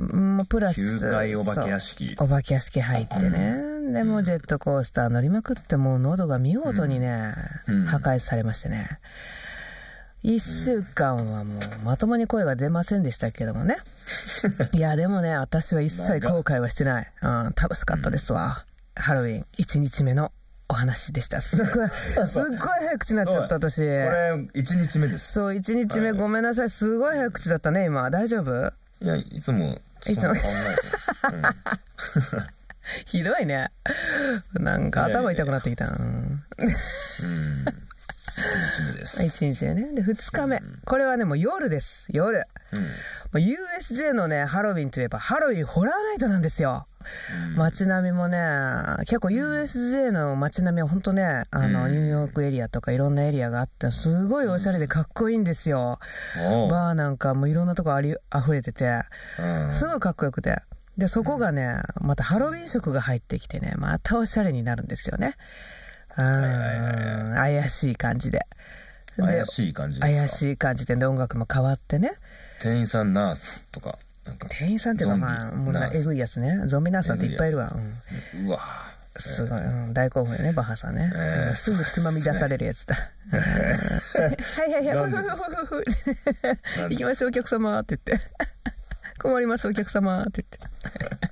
[0.00, 0.80] もうプラス。
[0.80, 3.92] 9回お化け屋敷お化け屋敷入ってね。
[3.92, 7.34] でもジェットコースター乗りまくって、もう喉が見事にね、
[7.68, 8.98] うん破壊されましてね。
[10.22, 13.76] 一週間はもうまともに声が出ませんでしたけどもね。
[14.72, 17.12] いや、でもね、私は一切後悔はしてない。
[17.22, 18.64] うん、楽しかったですわ。
[18.96, 20.32] ハロウィン1日目の
[20.68, 21.42] お話でした。
[21.42, 21.88] すっごい、
[22.26, 23.76] すっごい早口になっちゃった、私。
[23.76, 25.32] これ、1日目です。
[25.32, 26.70] そう、1日目ごめんなさい。
[26.70, 28.10] すごい早口だったね、今。
[28.10, 28.72] 大丈夫？
[29.04, 30.32] いや、いつも、いつも
[33.04, 33.70] ひどいね。
[34.54, 35.88] なんか頭痛くなってきた。
[35.88, 37.64] うんうん。
[38.40, 39.22] 一日目です。
[39.22, 39.92] 1日目ね。
[39.94, 40.62] で、2日目。
[40.84, 42.08] これはね、もう夜です。
[42.12, 42.46] 夜。
[43.32, 43.42] うん。
[43.42, 46.86] USJ のね、ハロウィンといえば、ハロウィンホラーナイトなんですよ。
[47.48, 48.38] うん街並みもね、
[49.00, 55.98] 結構 USJ の街並みは本当ね、あの、うんニューヨークエリアとかいろんなエリアがあって、すごいおしゃれでかっこいいんですよ。
[56.70, 59.02] バーなんかもいろんなとこあり、溢れてて、
[59.38, 60.62] うんすごいかっこよくて。
[60.96, 65.34] で、そこがね、またハロウィン色が入ってきてね、またおしゃれになるんですよね。
[66.16, 68.46] うん、怪しい感じで。
[69.16, 70.18] で怪しい感じですか？
[70.18, 72.12] 怪しい感じで、で音楽も変わってね。
[72.60, 76.62] 店員さん、ナースとか、なんか、店員さんっていうか、まあ、もうえぐいやつね。
[76.66, 77.72] ゾンビナースさんっていっぱいいるわ。
[77.74, 78.46] うん。
[78.46, 78.60] うわ
[79.16, 81.12] すごい、うん、大興奮よね、バッハさんね。
[81.14, 82.96] ええうんすぐつまみ出されるやつだ。
[83.32, 83.44] うんは
[84.66, 85.06] いはいは
[86.88, 87.78] い、行きましょう、お客様。
[87.78, 88.26] って言って。
[89.20, 90.22] 困ります、お客様。
[90.22, 91.28] って言って。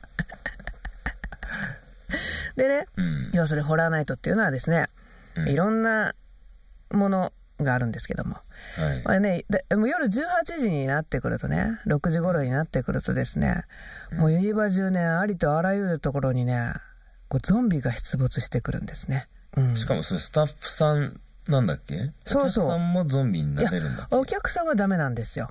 [2.57, 3.31] でね、うん。
[3.33, 4.89] 要するにホラーナイトっていうのはですね、
[5.37, 6.15] うんいろんな
[6.91, 8.37] ものがあるんですけども、
[8.77, 9.03] はい。
[9.03, 10.11] これね、でもう夜18
[10.59, 13.65] 時になってくるとね、6時頃になってくるとですね、
[14.13, 16.75] もうユニバ中ね、ありとあらゆるところにね、
[17.29, 19.29] こうゾンビが出没してくるんですね。
[19.57, 22.13] うん、しかもそれスタッフさんなんだっけ？
[22.25, 25.51] そうそうお客さんもゾンビになれるんだお客さんはダメなんですよ。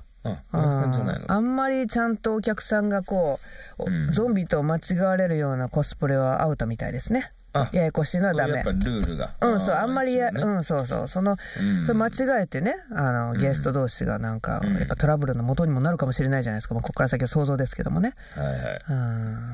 [0.52, 3.40] あ、んまりちゃんとお客さんがこ
[3.78, 7.32] う、おうんゾンビと間違われるようなコスプレはアウトみたいですね。
[7.54, 8.70] あ、ややこしいのはダメやっぱ。
[8.70, 9.34] ルールが。
[9.42, 16.74] うん、そう、あんまりや、ねうん、そうそう、その、うんそれ間違えてね、あの、ゲスト同士がなんか、うんやっぱトラブルの元にもなるかもしれないじゃないですか。
[16.74, 18.14] もうここから先は想像ですけどもね。
[18.36, 18.80] はいはい。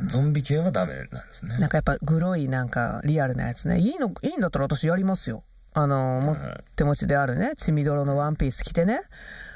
[0.03, 0.09] うん。
[0.09, 1.59] ゾンビ系はダメなんですね。
[1.59, 3.81] なんかやっぱグロいなんかリアルなやつね。
[3.81, 5.43] いいの、いいんだったら私やりますよ。
[5.75, 9.01] あの、もはい手持ちであるね、血みどろのワンピース着てね。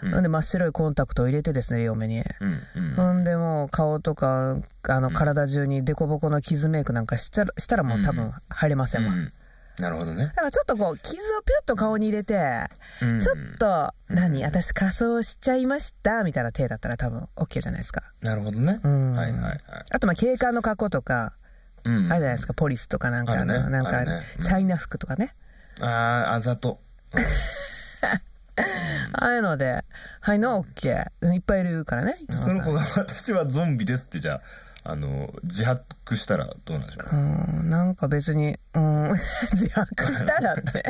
[0.03, 2.21] うんなんで真っ白いコンタクトを入れてですね、嫁に。
[2.41, 2.95] うんうん。
[2.95, 4.57] ほんでもう顔とか、
[4.89, 9.13] あのん体中にデコボコの傷メイクなんかしたらしたらもう多分入れませんわ。
[9.13, 9.33] うん
[9.79, 10.27] なるほどね。
[10.27, 12.69] だからちょっとこう、傷をピュッと顔に入れて、
[13.01, 18.03] うんちょっと、うん何私仮装しちゃいましたみたいな体だったら多分 OK じゃないですか。
[18.21, 18.81] なるほどね。
[18.85, 19.61] うんはいはいはい。
[19.91, 21.33] あとまあ警官の格好とか、
[21.85, 24.05] うんあるじゃないですか、ポリスとかなんかなんか
[24.43, 25.35] チャイナ服とかね。
[25.81, 25.87] あ
[26.31, 26.81] あ、あざと。
[29.15, 29.85] ああいうので、
[30.21, 30.89] はいの OK。
[31.35, 32.17] いっぱいいるからね。
[32.31, 34.41] その子が私はゾンビですってじゃ
[34.85, 37.19] あ、あの、自白したらどうなんでしょうう
[37.63, 39.13] ん、なんか別に、うん、
[39.53, 40.85] 自白したらって。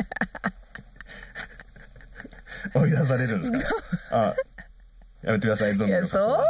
[2.73, 3.69] 追い出されるんですか？
[4.11, 4.35] あ、
[5.21, 6.43] やめてください、ゾンいや、それは、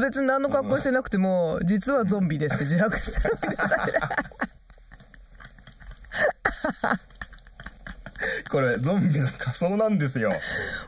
[0.00, 3.92] 別に何の格好してなくても、実はゾンビですって自白したらください。
[8.50, 10.32] これ、ゾンビの仮装なんですよ。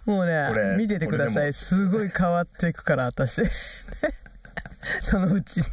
[0.04, 1.52] もうね見ててください。
[1.52, 3.42] すごい変わっていくから、私。
[5.00, 5.70] そのうちって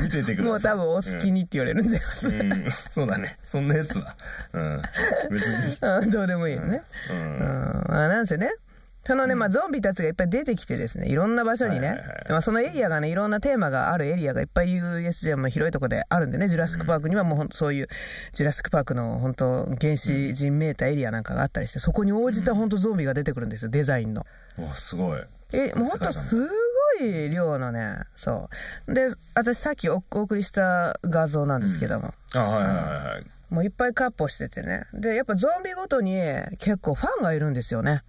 [0.00, 0.44] 見ててください。
[0.44, 2.52] もう多分お好きにって言われるんじゃないますうん。
[2.52, 3.38] うん、そうだね。
[3.42, 4.16] そんなやつは。
[4.52, 4.82] うん。
[5.30, 5.78] 別に。
[5.80, 6.82] うんどうでもいいよね。
[7.10, 7.12] う。
[7.12, 7.84] うんん。
[7.88, 8.52] あなんせね。
[9.06, 17.88] そのね、まあ、ゾンビたちがいっぱい出てきてですね、いろんな場所にね、まあ、そのエリアがね、いろんなテーマがあるエリアがいっぱい USJ も広いとこであるんでね、ジュラシックパークにはもうそういう、
[18.32, 24.26] ジュラシックパークの本当原始人メーターエリアなんかがあったりして、そこに応じた本当ゾンビが出てくるんですよ、デザインの。
[24.58, 25.20] おすごい。
[25.52, 26.36] え、もうほんとす
[26.98, 28.48] ごい量のね、そ
[28.86, 28.94] う。
[28.94, 32.84] で、私さっきおお送りした画像なんですけども、あ、はいはいはい
[33.14, 33.26] はい。
[33.50, 34.84] もういっぱいカッポしててね。
[34.94, 36.20] で、やっぱゾンビごとに
[36.58, 38.02] 結構ファンがいるんですよね。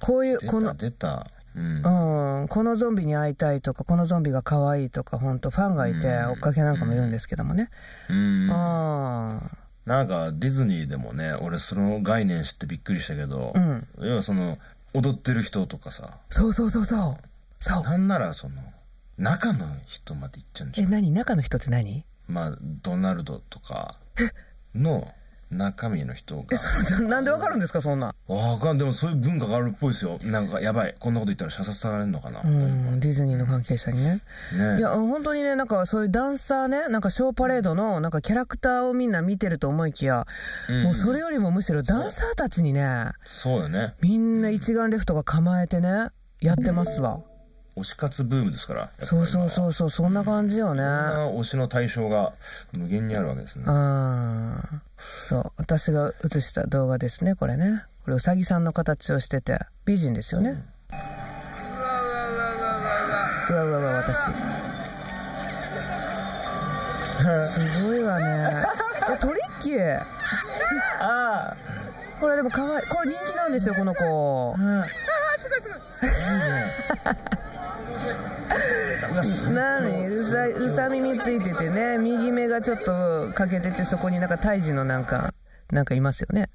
[0.00, 1.26] こういう、出このた、出た。
[1.54, 2.42] うん。
[2.42, 7.70] うん、このゾンビに会いたいとか、このゾンビが可愛いとか、本当ファンがいて、うん追っかけなんかもいるんですけどもね。
[8.08, 8.50] うん。
[8.50, 9.40] あ
[9.86, 14.58] なんか、ディズニーでもね、俺その概念知ってびっくりしたけど、うん要はその、
[14.94, 17.28] 踊ってる人とかさ、そうそうそうそう。
[17.60, 17.82] そう。
[17.82, 18.62] なんならその、
[19.18, 20.90] 中の人まで行っちゃうんじえ、ゃん。
[20.90, 21.10] 何？
[21.10, 22.04] 中の人って何？
[22.28, 23.96] まあ、ドナルドとか
[24.74, 25.08] の
[25.50, 27.00] 中身の人え、が。
[27.08, 28.14] なんでわかるんですか、そんな。
[28.26, 30.18] わかんでもそういう文化があるっぽいですよ。
[30.22, 30.94] なんか、やばい。
[30.98, 32.40] こんなこと言ったら射殺されるのかな。
[32.44, 34.20] うん、ディズニーの関係者にね。
[34.52, 40.26] ねいや、本当にね、なんかそういうダンサーね、なんかショーパレードの、なんかキャラクターをみんな見てると思いきや、
[40.68, 43.94] うんもうそれよりもむしろダンサーたちにね、そうよね。
[44.00, 46.08] みんな一眼レフとか構えてね、
[46.40, 47.20] やってますわ。
[47.78, 48.90] 推し活ブームですから。
[49.00, 50.82] そうそうそうそう、そんな感じよね。
[50.82, 50.86] う。
[51.40, 52.32] 推しの対象が
[52.72, 53.64] 無限にあるわけですね。
[53.66, 55.52] ああ、そう。
[55.56, 57.84] 私が映した動画ですね、これね。
[58.04, 60.62] これうさぎさんの形をしてて、美人ですよね。
[63.50, 64.16] うわうわうわ、私。
[67.52, 68.66] すごいわね。
[69.12, 70.00] え、トリッキー？
[71.00, 71.54] あ
[72.20, 72.86] これでも可愛い。
[72.88, 74.54] これ人気なんですよ、この子。
[74.58, 74.86] あ、うわ
[75.40, 75.68] 最高
[77.12, 77.47] な
[79.88, 81.98] にうさうさ耳ついててね。
[81.98, 85.32] 右目がちょっと欠けててそこになんか胎児のなんか
[85.70, 86.48] なんかいますよね。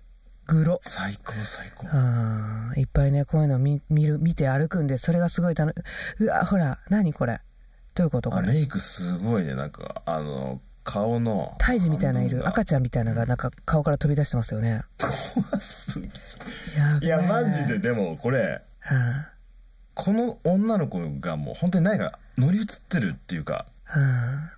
[0.47, 0.79] グロ。
[0.84, 1.88] 最高最高。
[1.91, 5.73] あーいっぱいねこういうの見見る見て歩くんでそれがすごい楽
[6.19, 7.39] うわほら何これ？
[7.95, 9.56] どういうことこれあレイクすごいね。
[9.56, 12.47] なんかあの顔の胎児みたいないる。
[12.47, 14.82] 赤ちちゃんみたいなのがなんか顔から飛び出してますよね。
[14.99, 15.08] ゃ
[15.58, 19.29] んすげやべええいやマジででもこれは
[19.95, 23.65] この女の子がもう本当に何か乗り移ってるっていうか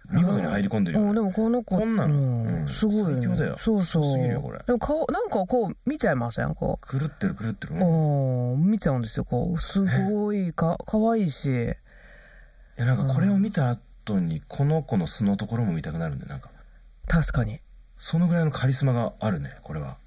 [0.09, 2.67] 見事に入り込んでるよおでもこの子こんなの。
[2.69, 3.13] すごいよね。
[3.15, 3.57] 最強だよ。
[3.57, 4.13] そうそう。
[4.13, 4.59] すぎるよこれ。
[4.65, 6.55] でも顔なんかこう見ちゃいません？
[6.55, 7.83] こ狂ってる狂ってるう、うん。
[7.83, 9.59] おー見ちゃうんですよこう。
[9.59, 11.47] すごいかかわいいし。
[11.47, 11.73] い
[12.77, 16.49] やなんかこれを見た後にこの子の素のところも見たくなるんでなんか。
[17.07, 17.59] 確かに。
[17.97, 19.97] そのぐらいのカリスマがあるねこれは。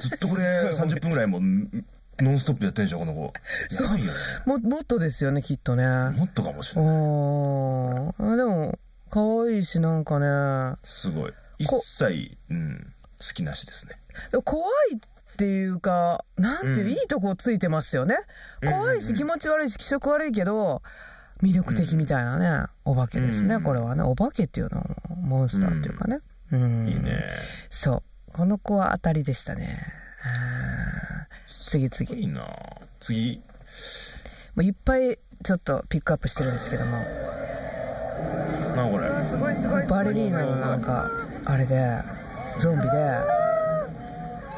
[0.00, 1.84] ずっとこれ 30分ぐらいもうん
[2.20, 3.32] ノンストップやってんでしょこの子。
[3.80, 4.12] やばいよね。
[4.46, 5.84] ももっとですよねきっとね。
[6.10, 6.94] もっとかもしれない。
[6.94, 8.32] おー。
[8.32, 8.78] あでも
[9.10, 10.76] 可愛いしなんかね。
[10.84, 11.32] すごい。
[11.58, 13.98] 一切うん好きなしですね。
[14.30, 16.90] でも怖いっていうかなんていう、うん。
[16.90, 18.16] いいとこついてますよね。
[18.62, 18.94] 怖いうんうん。
[18.96, 20.82] うんし気持ち悪いし気色悪いけど
[21.42, 24.02] 魅力的みたいなね、お化けですね、うんこれはね。
[24.02, 24.84] お化けっていうの
[25.22, 26.18] モンスターっていうかね。
[26.50, 26.88] うん。
[26.88, 27.24] いいね。
[27.70, 28.32] そう。
[28.32, 29.92] この子は当たりでしたね
[30.24, 32.22] あー次い次。
[32.22, 32.46] いな
[33.00, 33.42] 次。
[34.54, 36.98] もういっぱいちょっとピックアップしてるんですけども。
[38.74, 39.08] なこれ？
[39.24, 41.10] すごいすごいバレリーナのなんか
[41.44, 42.02] あれで
[42.58, 42.88] ゾンビで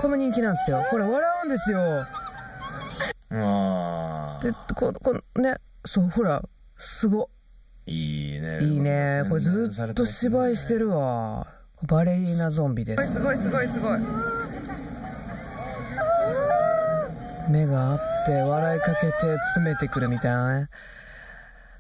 [0.01, 0.85] これも人気なんですよ。
[0.91, 2.07] これ笑うんですよ。
[3.33, 6.43] あでここねそうほら
[6.79, 7.29] すご。
[7.87, 8.61] いいね。
[8.63, 9.25] いいね。
[9.29, 11.47] これずっと芝居してるわ。
[11.83, 13.13] バレリーナゾンビです。
[13.13, 14.01] すごいすごいすごい
[17.51, 20.69] 目があって笑いかけて詰めてくるみたいなね。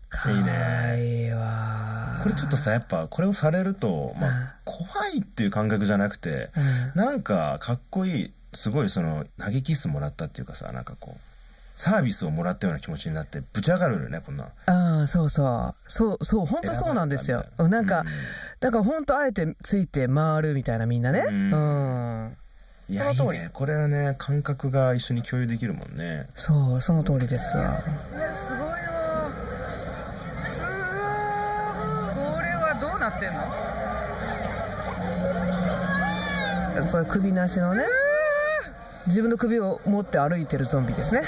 [0.09, 2.19] かわいいわ。
[2.23, 4.35] これちょっとさやっぱこれをされると、まうん。
[4.35, 6.51] あ、怖いっていう感覚じゃなくて
[6.95, 7.01] うん。
[7.01, 11.21] なんかかっこいいすごいその投げキッスもらったっていうかさなんかこう
[11.77, 15.91] サービスをもらったような気持ちになってぶち上がるよねこんなああそうそう。
[15.91, 17.47] そうそう本当そうなんですよ。
[17.57, 17.81] な。
[17.81, 18.05] んか、
[18.59, 21.21] だから本当あえてついて回るみたいなみんなね。
[21.21, 21.51] ううん
[22.27, 22.37] ん、
[22.91, 23.43] いやいいその通り。
[23.45, 23.51] ね。
[23.53, 26.27] これはね感覚が一緒に共有できるもんね。
[26.35, 27.81] そうその通りですわ。
[27.83, 28.27] すごいわ。
[30.57, 30.61] う
[32.09, 33.41] わこれはどうなってんの？
[36.91, 37.85] これ首なしのね
[39.07, 41.23] 自分の首を持って歩いてるゾンビですね。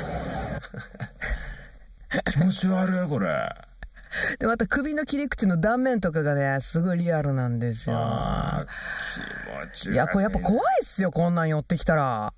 [2.30, 3.54] 気持ち悪いこれ
[4.38, 7.96] でまた首の切り口の断面とかがねすごいリアルなんですよ。
[7.98, 9.94] あー気持ち悪い。
[9.94, 12.32] いやこれやっぱ怖いっすよこんなん寄ってきたら。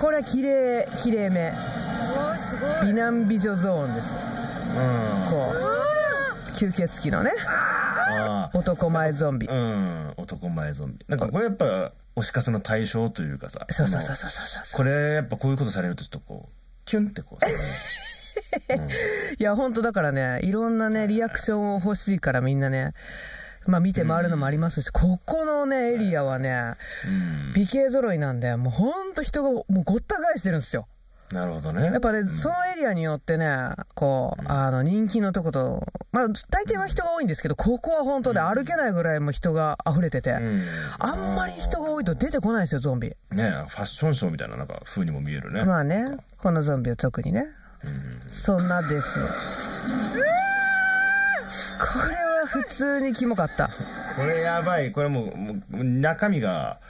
[0.00, 1.52] これは綺麗綺麗め。
[2.82, 4.08] 美男美女ゾーンです。
[4.08, 5.30] うん。
[5.30, 5.74] こう。
[6.54, 7.32] 吸血鬼のね。
[8.52, 9.46] 男前ゾンビ。
[9.48, 10.14] うん。
[10.16, 11.04] 男前ゾンビ。
[11.08, 14.76] なんかこれやっぱ推し活の対象というかさそうそうそうそうそうそう。
[14.76, 16.52] これやっぱこういうことされるとちょっとこう
[16.84, 17.44] キュンってこう
[19.38, 22.94] いや本当だからねいろんなねリアクションを欲しいからみんなね
[23.66, 26.74] まあ見て回るのもありますし、ここのねエリアはね
[27.06, 27.52] うん。
[27.54, 30.86] 美形揃いなんでもうほんと人がもうごった返してるんですよ。
[31.32, 31.86] なるほどね。
[31.86, 40.62] やっぱね、そのエリアによってね、こう、あの、人気のとこと、まあ、大抵は人が多いんですけど、ここは本当で歩けないぐらいも人が溢れてて、うん。
[40.98, 43.08] あんまり人が多いと出てこないんですよ、ゾンビ。
[43.32, 46.04] ねファッションショーみたいななんか風にも見えるね、まあね、
[46.36, 47.46] このゾンビは特にね。
[47.86, 48.32] うん。
[48.32, 49.18] そんなです。
[49.18, 49.26] よ。
[51.78, 53.70] これは普通にキモかった。
[54.16, 54.92] これやばい。
[54.92, 56.80] これもうもう中身が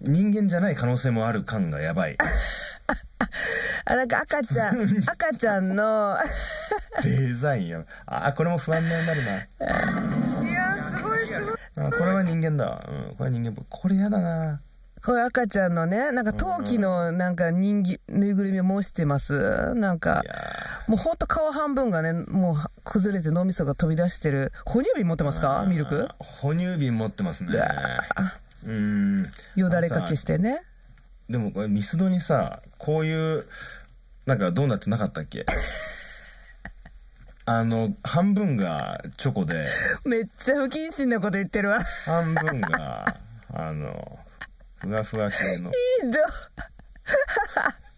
[0.00, 2.16] 人間じゃない可能性もある感がやばい。
[3.86, 6.16] あ、なんか赤ちゃん、 赤ちゃんの、
[7.02, 7.84] デザインや。
[8.06, 9.36] あこれも不安になるな。
[9.36, 11.86] いやすごいすごい。
[11.86, 12.66] あこれは人間だ。
[12.66, 13.64] わうんこれは人間。
[13.68, 14.60] これやだな
[15.04, 19.74] こういう赤ちゃんのね、なんか陶器のなんか人気、ぬいぐるみを模してます。
[19.74, 20.22] なんか
[20.88, 24.52] もうほんと皮半分がね、もう崩れて脳みそが飛び出してる。
[24.64, 25.66] 哺乳瓶持ってますか？
[25.68, 26.08] ミルク？
[26.18, 27.52] 哺乳瓶持ってますね。
[28.64, 29.26] うん。
[29.56, 30.62] よだれかけしてね。
[31.28, 33.46] でもこれミスドにさこういう
[34.24, 35.44] なんかドーナツなかったっけ？
[37.46, 39.66] あの半分がチョコで。
[40.06, 41.84] めっちゃ不謹慎なこと言ってるわ。
[42.06, 43.16] 半分が
[43.52, 44.18] あの
[44.76, 45.70] ふわふわ系の。
[45.70, 46.18] ひど。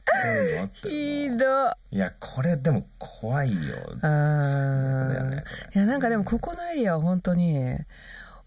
[0.08, 1.32] そういうのあったい、よな。
[1.32, 1.96] ひど。
[1.96, 3.76] いやこれでも怖いよ。
[4.02, 5.08] あー。
[5.08, 7.78] だよねいや、なんかでもここのエリアは本当に、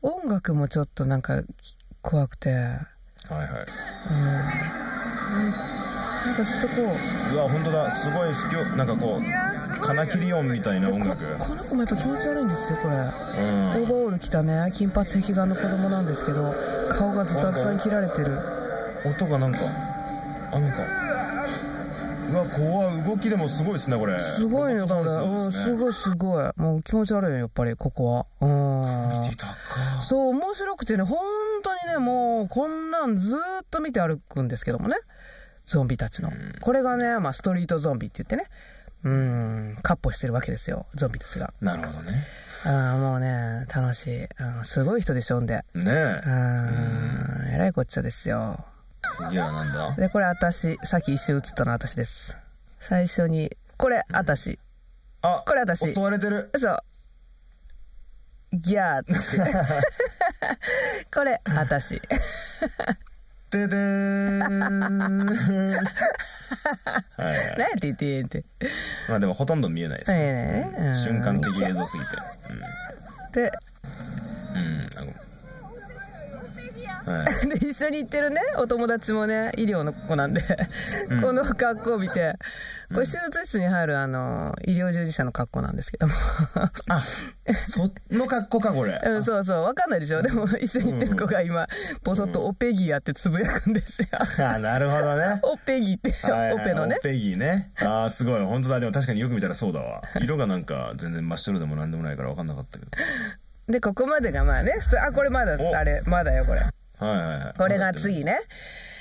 [0.02, 1.44] 音楽もちょっとなんか
[2.02, 3.48] 怖くて、はいはい。
[5.76, 5.79] うん。
[6.26, 6.74] なんかずっとこ
[7.32, 7.34] う。
[7.36, 7.92] うわ本当だ。
[7.96, 11.24] すごい不況なんかこうカナキリオンみたいな音楽。
[11.38, 12.96] この子もやっぱ気持ち悪いんですよこれ。
[12.96, 13.02] うん。
[13.02, 14.72] オーバーオール着たね。
[14.74, 16.54] 金髪壁眼の子供なんですけど
[16.92, 18.38] 顔がズタズタに切られてる。
[19.06, 19.60] 音がなんか
[20.52, 20.84] あなんか
[22.30, 23.04] うわ怖い。
[23.04, 24.20] 動きでもすごいですねこれ。
[24.20, 25.00] すごいねこれ。
[25.02, 26.52] うんすごいすごい。
[26.58, 28.26] もう気持ち悪いよやっぱりここは。
[28.42, 28.70] うん。
[30.02, 31.20] そう面白くてね本
[31.64, 34.96] 当にねもうこんなんずーっと見て歩くんですけどもね
[35.70, 38.50] ゾンビたちのうんこれがね、まあ、ストリートゾンビって言ってね
[39.04, 41.54] うん、カッポしてるわけですよ、ゾンビたちが。
[41.62, 42.26] なるほどね
[42.66, 44.24] あーもうね、楽しい。
[44.24, 45.64] うんすごい人でしょんで。
[45.76, 48.66] ねうえん、えらいこっちゃですよ。
[49.18, 49.96] 次はなんだ？
[49.96, 52.36] で、これ私、さっき一瞬映ったの私です。
[52.82, 54.60] 最初に、これ私。
[55.22, 56.80] あこれ私襲われてるそう。
[58.52, 59.14] ギャーって。
[61.16, 62.02] これ私。
[63.52, 65.28] ででーん
[67.18, 68.46] はいはい何やって言ってて。
[69.08, 70.94] まあでもほとんど見えないですはいね。
[71.04, 72.10] 瞬間的映像すぎて。
[73.34, 73.52] で、
[74.56, 75.04] うん。
[75.04, 75.16] うん
[77.06, 77.48] はい。
[77.60, 80.42] で一緒に行ってるねお友達もね医療の子なんで、
[81.10, 81.22] うん。
[81.22, 82.36] この格好を見て。
[82.92, 86.14] これ手術室に入るあの医療従事者の格好なんですけども。
[86.88, 87.04] あ
[87.68, 89.00] その格好かこれ。
[89.04, 89.62] うんそうそう。
[89.62, 90.24] わかんないでしょ？
[90.24, 91.68] でも一緒に行ってる子が今
[92.04, 94.08] ボソッと「オペギやってつぶやくんですよ。
[94.48, 95.40] あなるほどね。
[95.44, 96.96] オペギってはいはいオペのね。
[97.00, 97.72] オペギね。
[97.80, 98.44] ああすごい。
[98.44, 98.80] 本当だ。
[98.80, 100.02] でも確かによく見たらそうだわ。
[100.20, 102.92] 色がなんか全然真っ白でもなんでもないから分かんなかったけど。
[103.68, 105.00] でここまでがまあね普通。
[105.00, 105.76] あこれまだお。
[105.78, 106.62] あれまだよこれ
[107.00, 108.40] はいはいはいこれが次ね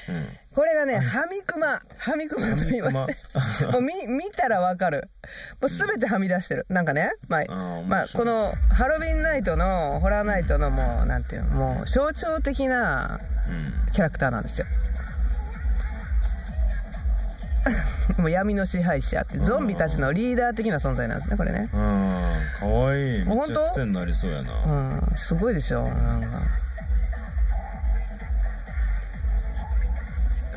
[0.08, 1.80] うんこれがね、ハミクマ。
[1.96, 3.16] ハミクマと言いまして。
[3.38, 5.08] ハミクマもう見、見たらわかる。
[5.60, 6.66] もうすべてはみ出してる。
[6.68, 14.66] なんかね、まあ、まあ、このハロウィンナイトの、ホラーナイトのもう、なんていうの、もう象徴的なうんキャラクターなんですよ。
[18.18, 21.70] もう闇の支配者って、ゾンビたちのリーダー的な存在なんですね、これね。
[21.72, 26.40] うんかわいいめっちゃ癖になりそうやなうん、すごいでしょ、なんか。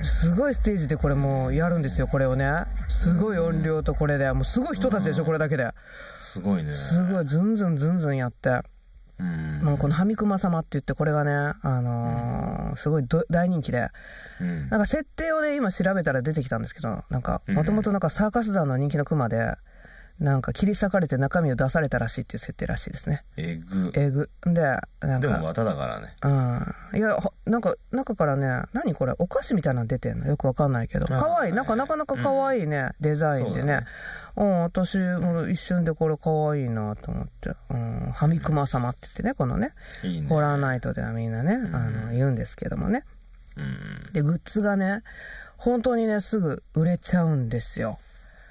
[0.03, 2.51] すごいステージでこれもうやるんですよ、これをね。
[2.89, 4.31] すごい音量とこれで。
[4.33, 5.69] もうすごい人たちでしょ、これだけで。
[6.21, 8.61] すごいねすごい、ずんずんずんずんやって。
[9.19, 13.89] うんもうこのハミクマ様って言って、これがね、あのーすごいど大人気で。
[14.39, 19.55] うんなんか設定をね、今調べたら出てきたんですけど、なんか、うんもともとなんかサーカス団の人気のクマで、
[20.21, 23.23] なんか切り裂かれて中身を出されたらしいっていう設定らしいですね。
[23.37, 24.29] えぐえぐ。
[24.45, 26.99] で、なんか、でも綿だからねうん。
[26.99, 30.27] いや、ほなんか、中からね、何これ、お菓子みたいなの出てんの？
[30.27, 31.05] よくわかんないけど。
[31.05, 31.51] あかわいい。
[31.51, 33.85] はいなんか、なかなかかわいいね、デザインでねそうだね。
[34.35, 37.55] うん、私も一瞬でこれかわいいなと思って。
[37.71, 43.05] うん、ハミクマ様って言ってね、このね、いいねホラーナイトではみんなね、んあの、言うんですけどもね。
[43.57, 45.01] うんで、グッズがね、
[45.57, 47.97] 本当にね、すぐ売れちゃうんですよ。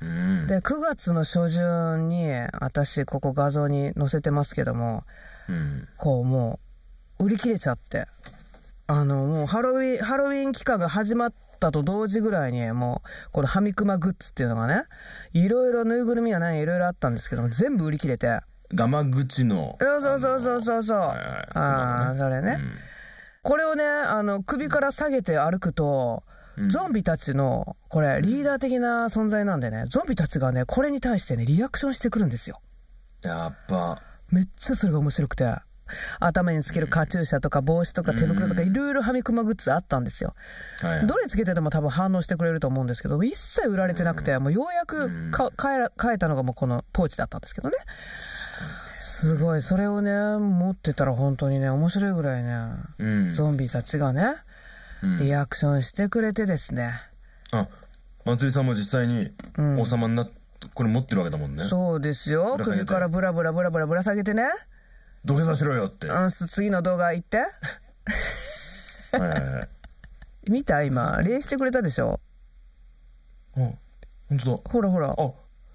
[0.02, 0.46] うん。
[0.46, 2.30] で、9月の初旬に、
[2.60, 5.04] 私、ここ画像に載せてますけども、
[5.48, 5.88] うん。
[5.96, 6.60] こうも
[7.18, 8.06] う売り切れちゃって。
[8.86, 14.82] あのもうハロウィンハロウィン期間が始まったと同時ぐらいにもうこのハミクマグッズっていうのがね
[15.32, 18.40] いろいろぬいぐるみはねいろいろあったんですけども全部売り切れて。
[18.74, 19.76] ガマ口の。
[19.80, 22.58] そうそうそうそうそうそう、ああそれね、
[23.42, 32.60] これをねあの首から下げて歩くとうんゾンビたちのこれリーダー的な存在なんでねゾンビたちがねこれに対してねリアクションしてくるんですよ。
[33.22, 34.02] やっぱ。
[34.30, 35.54] めっちゃそれが面白くて。
[36.20, 40.34] 頭につけるカチューシャとか帽子とか手袋とかいろいろハミクマグッズあったんですよ。
[40.80, 47.76] はいどれつけてても多分反応してくれると思うんですけど、一切売られてなくて、もうようやくか買えたのがもうこのポーチだったんですけどね。
[49.00, 52.56] すごい、それをね、持ってたら本当にね、面白いぐらいね、
[52.98, 53.32] うん。
[53.32, 54.34] ゾンビたちがね、うん
[55.20, 56.92] リアクションしてくれてですね。
[57.52, 57.66] あ
[58.24, 60.30] 松井さんも実際にうん王様になっ
[60.74, 62.58] これ持ってるわけだもんねそうですよ。
[62.62, 64.44] 首からブラブラブラブラぶら下げてね。
[65.24, 67.42] 土下座しろよってはうん、次の動画行って。
[70.48, 72.20] 見た今、礼してくれたでしょ？
[73.56, 73.60] あ
[74.28, 75.14] 本当だほらほら。
[75.16, 75.32] あ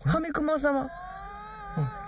[0.10, 0.82] ハミクマ様。
[0.82, 2.05] うん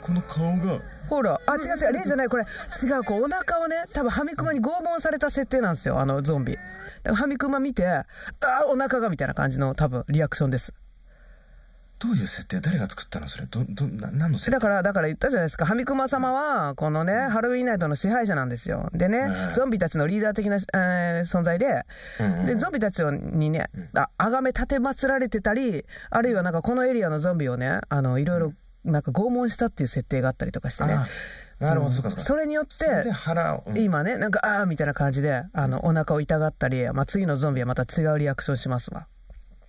[0.00, 0.80] この顔が。
[1.08, 2.44] ほら、あ、違う違う、例じゃない、これ、
[2.82, 6.54] 違う、こう、お腹をね、多分ハミクマに拷問された設定なんですよ、あのゾンビ。
[6.54, 6.62] だか
[7.04, 10.72] らハミクマ見て、あー、お腹がみたいな感じの、多分リアクションです。
[11.98, 12.62] どういう設定？
[12.62, 13.44] 誰が作ったのそれ？
[13.44, 14.52] どどな何の設定？
[14.52, 18.88] だから、だから言ったじゃないですか、ハミクマ様は、このね、ハロウィンナイトの支配者なんですよ。
[18.94, 21.84] でねはい、ゾンビたちのリーダー的な、えー存在で、
[22.18, 22.46] うんうん。
[22.46, 28.54] で、ゾンビたちにね、あ、あがめ立て祀られてたり、あるいはなんかこのエリアのゾンビをね、あの、いろいろ、
[28.84, 30.94] なんか拷問したっていう設定があったりとかしてね。
[30.94, 31.06] あ
[31.58, 39.06] なるほどうんそうかそれによって、腹をうん今ね、なんか、あーみたいな感じで、あの、お腹を痛がったり、まあ、次のゾンビはまた違うリアクションしますわ。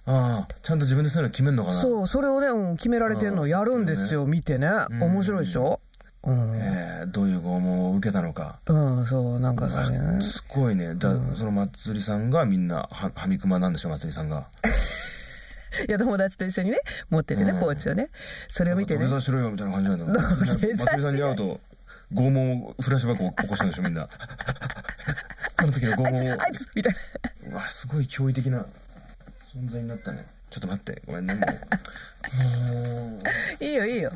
[0.05, 1.81] ああ、ちゃんと自分でそういうの決めるのかな？
[1.81, 4.67] そう、それをね、うん決められてるのをやるんですよ、見てね。
[4.89, 5.81] うん面白いでしょ？
[6.23, 6.55] うん。
[6.57, 8.59] ええどういう拷問を受けたのか。
[8.67, 10.95] うん、そう、なんかさ、ね、すごいね。
[10.95, 14.47] だ、その祭りさんがみんな、は、はみくまなんでしょ、祭りさんが。
[15.87, 18.09] いや、友達と一緒にね、持っててね、うんポーチをね。
[18.49, 19.09] それを見てね土。
[19.09, 20.05] 下座しろよ、みたいな感じなんだ。
[20.05, 21.59] 土下座し祭りさんに会うと、
[22.13, 24.07] 拷問を、フラッシュバックを起こしたんでしょ、みんな。
[25.57, 26.41] あの時の拷問を。
[26.41, 26.93] あいつみたい
[27.43, 27.51] な。
[27.51, 28.65] うわ、すごい驚異的な
[29.55, 30.25] 存在になったね。
[30.49, 31.35] ちょっと待って、ごめんね。
[31.35, 31.41] も
[33.61, 34.11] ういいよ、いいよ。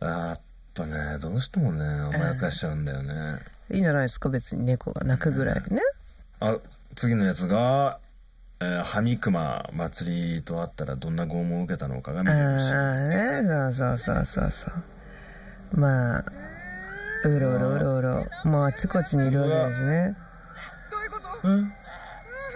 [0.00, 0.40] やっ
[0.74, 3.40] ぱね、どうしてもね、甘やかしちゃうんだよね。
[3.70, 5.82] いいんじゃないですか、別に猫が泣くぐらいね。
[6.40, 6.58] あ、
[6.94, 8.03] 次のやつが、えー、
[8.60, 12.72] ハミクマ祭りとあったらどんな拷問を受けたのかが見あれるし。
[12.72, 15.80] あね、そうそうそうそうそう。
[15.80, 16.24] まあ、
[17.24, 20.16] うろうろうろうろ、もうあちこちにいるわけですね。
[20.90, 21.72] どういうことうん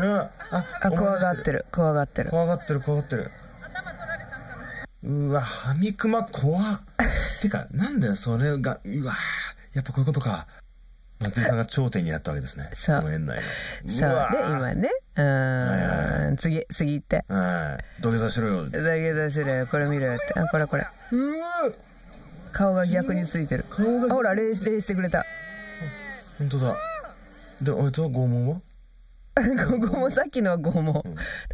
[0.01, 0.20] うん
[0.51, 1.59] あ、あ、怖がってる。
[1.59, 2.30] る、怖がってる。
[2.30, 3.30] 怖がってる、怖がってる。
[5.03, 6.80] うわ、ハミクマ怖っ。
[7.40, 9.14] てか、なんだよ、それが、うわ、
[9.74, 10.46] やっぱこういうことか。
[11.20, 12.70] 松井さんが頂点になったわけですね。
[12.74, 13.40] そうこの園内
[13.84, 13.90] の。
[13.90, 17.24] そう、で、わ今ね、うはいーん、次、次行って。
[17.28, 18.02] はい。
[18.02, 18.62] 土下座しろよ。
[18.62, 20.38] うだけどしろよ、これ見ろよって。
[20.38, 20.82] あ、これこれ。
[20.82, 20.90] わ
[22.52, 23.64] 顔が逆についてる。
[23.68, 25.24] 顔があほら、礼礼してくれた。
[26.38, 26.76] 本当だ。
[27.60, 28.60] で、あいつは拷問は？
[29.68, 31.02] ここもさっきのは拷問。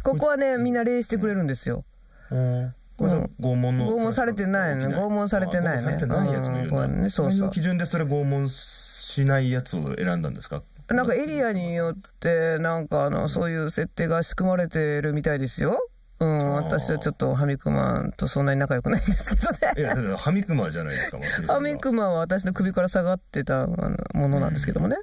[0.03, 1.83] ここはね、みんな礼してくれるんですよ。
[2.31, 2.73] うん。
[2.97, 3.87] これさ拷問の。
[3.87, 6.81] 拷問されてないの拷問されてないねあ拷問されてないやつもいるんだ。
[6.83, 10.63] うんねそうそう基準でそれ拷問しないやつを選んだんですか？
[10.89, 15.79] なんかエリアによって、なんかあの、そういう設定が仕組まれてるみたいですよ。
[16.17, 20.01] うん、私はちょっとハミクマンとそんなに仲良くないんですけどいや、ね。
[20.01, 24.95] だってハミクマじゃないですか、ハミクマンは私の首から下がってたあのものなんですけどもね。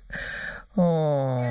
[0.77, 1.43] あ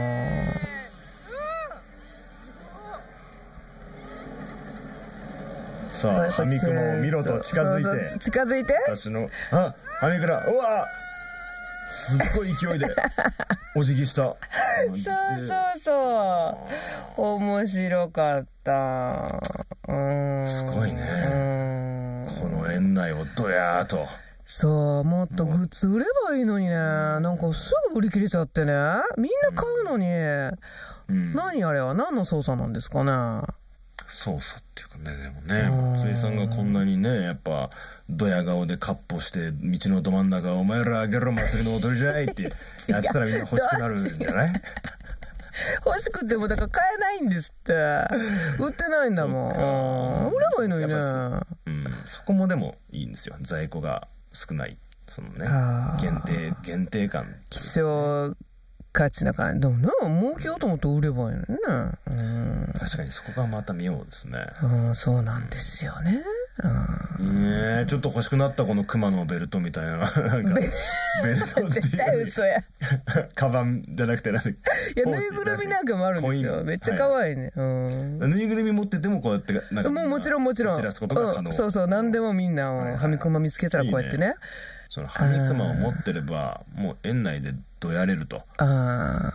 [5.91, 8.73] さあ、ハミクマを見ろと近づいそうそうて、近づいて？
[8.87, 10.87] 私の、あ、ハミクラ、うわ
[11.91, 12.87] すっごい勢いで、
[13.75, 14.23] お辞儀した。
[14.23, 14.37] そ
[14.93, 16.57] うそうそ
[17.17, 17.21] う。
[17.21, 19.41] 面白かった。
[19.87, 20.47] うん。
[20.47, 22.27] すごいねうん。
[22.39, 24.07] この園内をドヤーと。
[24.45, 26.73] そう、もっとグッズ売ればいいのにね。
[26.75, 28.73] なんかすぐ売り切れちゃってね。
[29.17, 30.07] みんな買うのに。
[30.07, 31.33] うん。
[31.33, 31.93] 何あれは？
[31.93, 33.11] 何の操作なんですかね？
[34.11, 37.69] 操作っていうかね、でもね、うん松井さんがこんなにね、やっぱ、
[38.09, 42.43] ドヤ顔でカッポして、道のど真ん中、お前らあげろ祭りの踊りじゃいって
[42.87, 44.61] やってたらみんな欲しくなるんじゃない？
[45.85, 47.73] 欲しくてもだから買えないんですって。
[48.59, 49.51] 売ってないんだもん。
[49.51, 50.93] うん売ればいいのにね。
[50.93, 51.85] やうん。
[52.07, 53.35] そこもでもいいんですよ。
[53.41, 54.77] 在庫が少ない。
[55.07, 55.45] そのね
[55.99, 57.35] 限定、限定感。
[57.49, 58.35] 希少
[58.91, 59.61] 価値な感じ。
[59.61, 61.57] でもね、儲けようと思って売ればいいのにね。
[62.07, 62.73] うん。
[62.77, 64.45] 確かにそこがまた妙ですね。
[64.61, 66.21] うん、そうなんですよね。
[67.19, 67.43] うん。
[67.43, 69.97] ねえ、ちょっと欲しくなったこの熊のベルトみたいな。
[69.97, 70.59] なんか、
[71.23, 72.23] ベルトって絶対いう。
[72.25, 72.59] 嘘や。
[72.59, 72.63] い
[73.35, 76.63] カバンじゃなくて、なんかや、ぬいぐるみなんかもあるんですよ。
[76.63, 77.51] めっちゃ可愛いね。
[77.55, 78.19] うん。
[78.19, 80.75] ぬいぐるみ持っててもこうやって、なんか、もうもちろんもちろん。
[80.75, 81.49] 散らすことが可能。
[81.49, 84.35] うんそうそう、何でもみんな、はいはいはみくま見つけたらこうやってね。
[84.91, 88.41] そのハミクマを持ってれば、もう園内でどやれると。
[88.57, 88.65] あ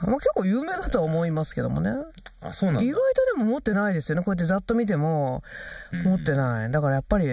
[0.02, 1.92] あ、まあ結構有名だとは思いますけどもね。
[2.42, 2.86] あ、そうなんだ。
[2.86, 4.22] 意外とでも持ってないですよね。
[4.22, 5.42] こうやってざっと見ても、
[5.92, 6.70] うん持ってない。
[6.70, 7.26] だからやっぱり、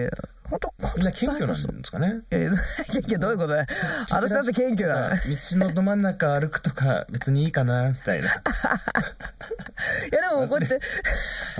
[0.48, 2.22] 本当みんな謙虚なんですかね。
[2.32, 2.52] いやいや
[2.86, 3.18] 謙虚？
[3.18, 3.66] どういうことだよ。
[4.08, 5.14] 私だって謙虚だ。
[5.16, 5.18] い
[5.52, 8.40] 道のど真ん中歩くとか別にいいかな、みたいな。
[10.10, 10.80] やでもこうやって、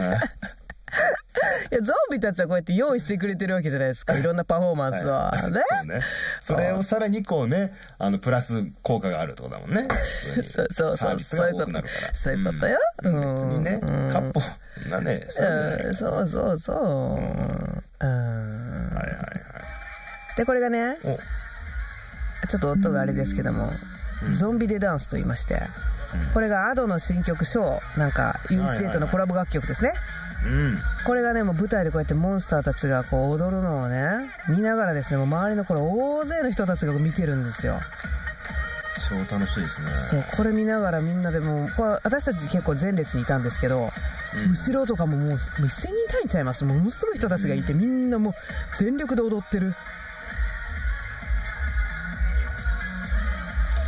[0.01, 0.19] は
[0.95, 4.17] いいや、ゾンビたちはこうやって用意してくれてるわけじゃないですか。
[4.17, 5.33] いろんなパフォーマンスは。
[5.51, 5.63] ね。
[5.73, 6.01] そうね。
[6.41, 9.89] それをさらにこうね、あの、プラス効果があるってことだもんね。
[10.53, 11.21] そうそうそう。
[11.21, 11.83] そういうこと。
[12.13, 12.79] そういうことよ。
[13.03, 14.41] うん別にね、うんカッポ
[14.89, 16.77] なね、そうそうそうそう。
[16.77, 18.95] うん。
[18.95, 19.25] はいはいは
[20.35, 20.37] い。
[20.37, 21.19] で、これがね、お、
[22.47, 23.73] ちょっと音があれですけども、
[24.33, 25.63] ゾンビでダンスと言いまして、
[26.33, 29.93] これが Ado の新曲、ショー、なんか、UH8 のコラボ楽曲ですね。
[30.45, 30.79] うん。
[31.07, 37.81] これがね、もう舞台でこうやってモンスターたちがこう踊るのをね、見ながらですね、もう周りのこれ大勢の人たちが見てるんですよ。
[39.09, 39.89] 超楽しいですね。
[40.11, 43.91] そう、これ見ながらみんなでもう、これ私たち結構前列にいたんですけど、うん
[44.51, 46.65] 後ろとかももう、もう1000人単位ちゃいます。
[46.65, 48.35] ものすごい人たちがいて、みんなもう
[48.79, 49.75] 全力で踊ってる。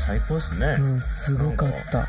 [0.07, 0.77] 最高ですね。
[0.79, 1.99] うん、すごかった。
[1.99, 2.07] うん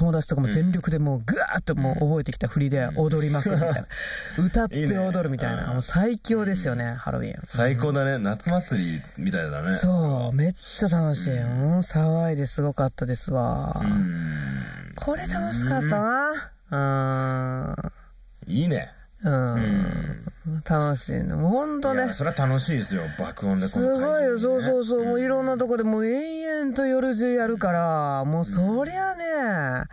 [0.00, 3.86] 友達とかも全力でもうぐわーっともう覚えてきた振りで踊りまくるみたいな。
[4.42, 5.74] 歌って踊るみたいな。
[5.74, 7.42] もう最強ですよね、ハロウィン。
[7.46, 8.16] 最高だね。
[8.16, 9.76] 夏祭りみたいだね。
[9.76, 11.36] そう、めっちゃ楽しい。
[11.36, 13.78] うん、騒いですごかったですわ。
[13.84, 14.94] うん。
[14.96, 16.00] これ楽しかった
[16.70, 17.76] な。
[18.46, 18.52] うん。
[18.54, 18.94] いいね。
[19.22, 20.24] うん。
[20.64, 21.36] 楽しいの。
[21.36, 22.14] もうほんとね。
[22.14, 25.04] それは楽しいですよ、爆音でこすのごいよ、そうそうそう。
[25.04, 25.50] もういろんな。
[25.50, 29.86] なとこでもう永遠と夜中やるから、もうそりゃね、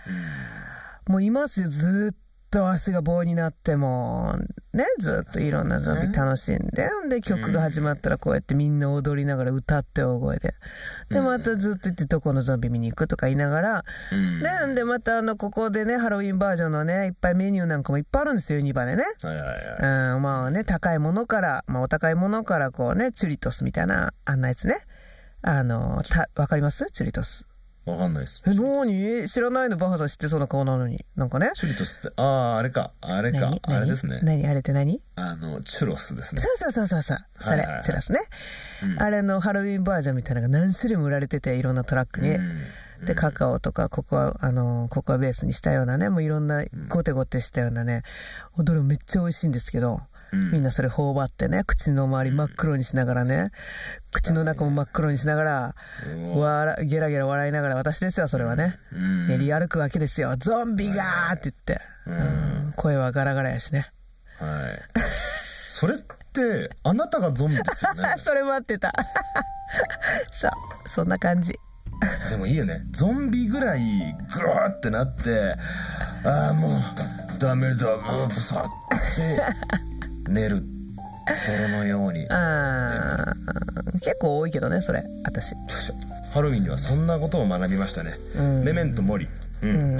[1.07, 2.15] もういますよ、ずーっ
[2.49, 4.35] と足が棒になっても、
[4.73, 10.53] ね、ずっといろんなゾンビ楽しんで、んで曲が始まったらこうやってみんな踊りながら歌って大声で。
[11.09, 14.75] で、またずっと行ってどこのゾンビ見に行くとか言いながら、うん。
[14.75, 19.03] でまたあの、ここでね、ハロウィンバージョンのね、いっぱいメニューなんかもいっぱいあるんですよ、ユニバでね。
[19.21, 20.15] はいはいはい。
[20.15, 24.85] うん、まあね、高いものから、まあお高いものからこうね、チュリトスみたいな、あんなやつね。
[25.41, 26.85] あの、た、わかります？
[26.91, 27.45] チュリトス。
[27.87, 28.43] わかんないです。
[28.45, 31.05] え、なーに知らないのバハさん知ってそうな顔なのに。
[31.15, 31.51] なんかね。
[31.55, 34.19] チュリトスって、ああ、あれか、あれか何、あれですね。
[34.23, 34.45] 何？
[34.45, 35.01] あれって何？
[35.15, 36.41] あの、チュロスですね。
[36.41, 37.17] そうそうそうそうそう。
[37.39, 38.19] それチュラスね。
[38.83, 42.31] うんあれのハロウィンバージョンみたいなのが何種類も売られてて、いろんなトラックに。
[42.31, 42.57] うん
[43.05, 48.01] で、カカオとか、ココア、あの、ココアベースにしたようなね、もういろんなゴテゴテしたようなね、
[48.57, 49.99] どれもめっちゃ美味しいんですけど、うん
[50.31, 53.51] みんなそれ頬張ってね、口の周り真っ黒にしながらね、
[54.11, 55.75] 口の中も真っ黒にしながら、
[56.35, 58.77] うわわらゲラゲラ笑いながら、私ですよ、それはね。
[58.91, 60.35] うん練り歩くわけですよ。
[60.37, 61.81] ゾンビがーって言って。
[62.05, 63.91] うん声はガラガラやしね。
[64.39, 65.01] はい。
[65.67, 68.15] それって、あなたがゾンビですよね。
[68.19, 68.93] それ待ってた。
[70.31, 70.51] そう、
[70.85, 71.53] そんな感じ。
[72.29, 72.83] でもいいよね。
[72.91, 75.55] ゾンビぐらい、グワーってなって、
[76.23, 78.63] ああ、もう、ダメだ、もう、ブサっ
[79.15, 79.41] て、
[80.27, 80.63] 寝る。
[81.47, 82.25] 泥のように。
[82.29, 85.55] あー結構多いけどね、それ、私。
[86.33, 88.17] ハロウィンにはそんなことを学びましたね。
[88.35, 89.27] うんメメントモリ。
[89.61, 89.67] う。
[89.67, 89.97] うん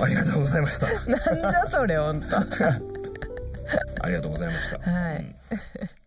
[0.00, 0.86] ありがとうございました。
[1.06, 2.36] なんだそれ、ほんと。
[4.02, 4.90] ありがとうございました。
[4.90, 6.01] はいうん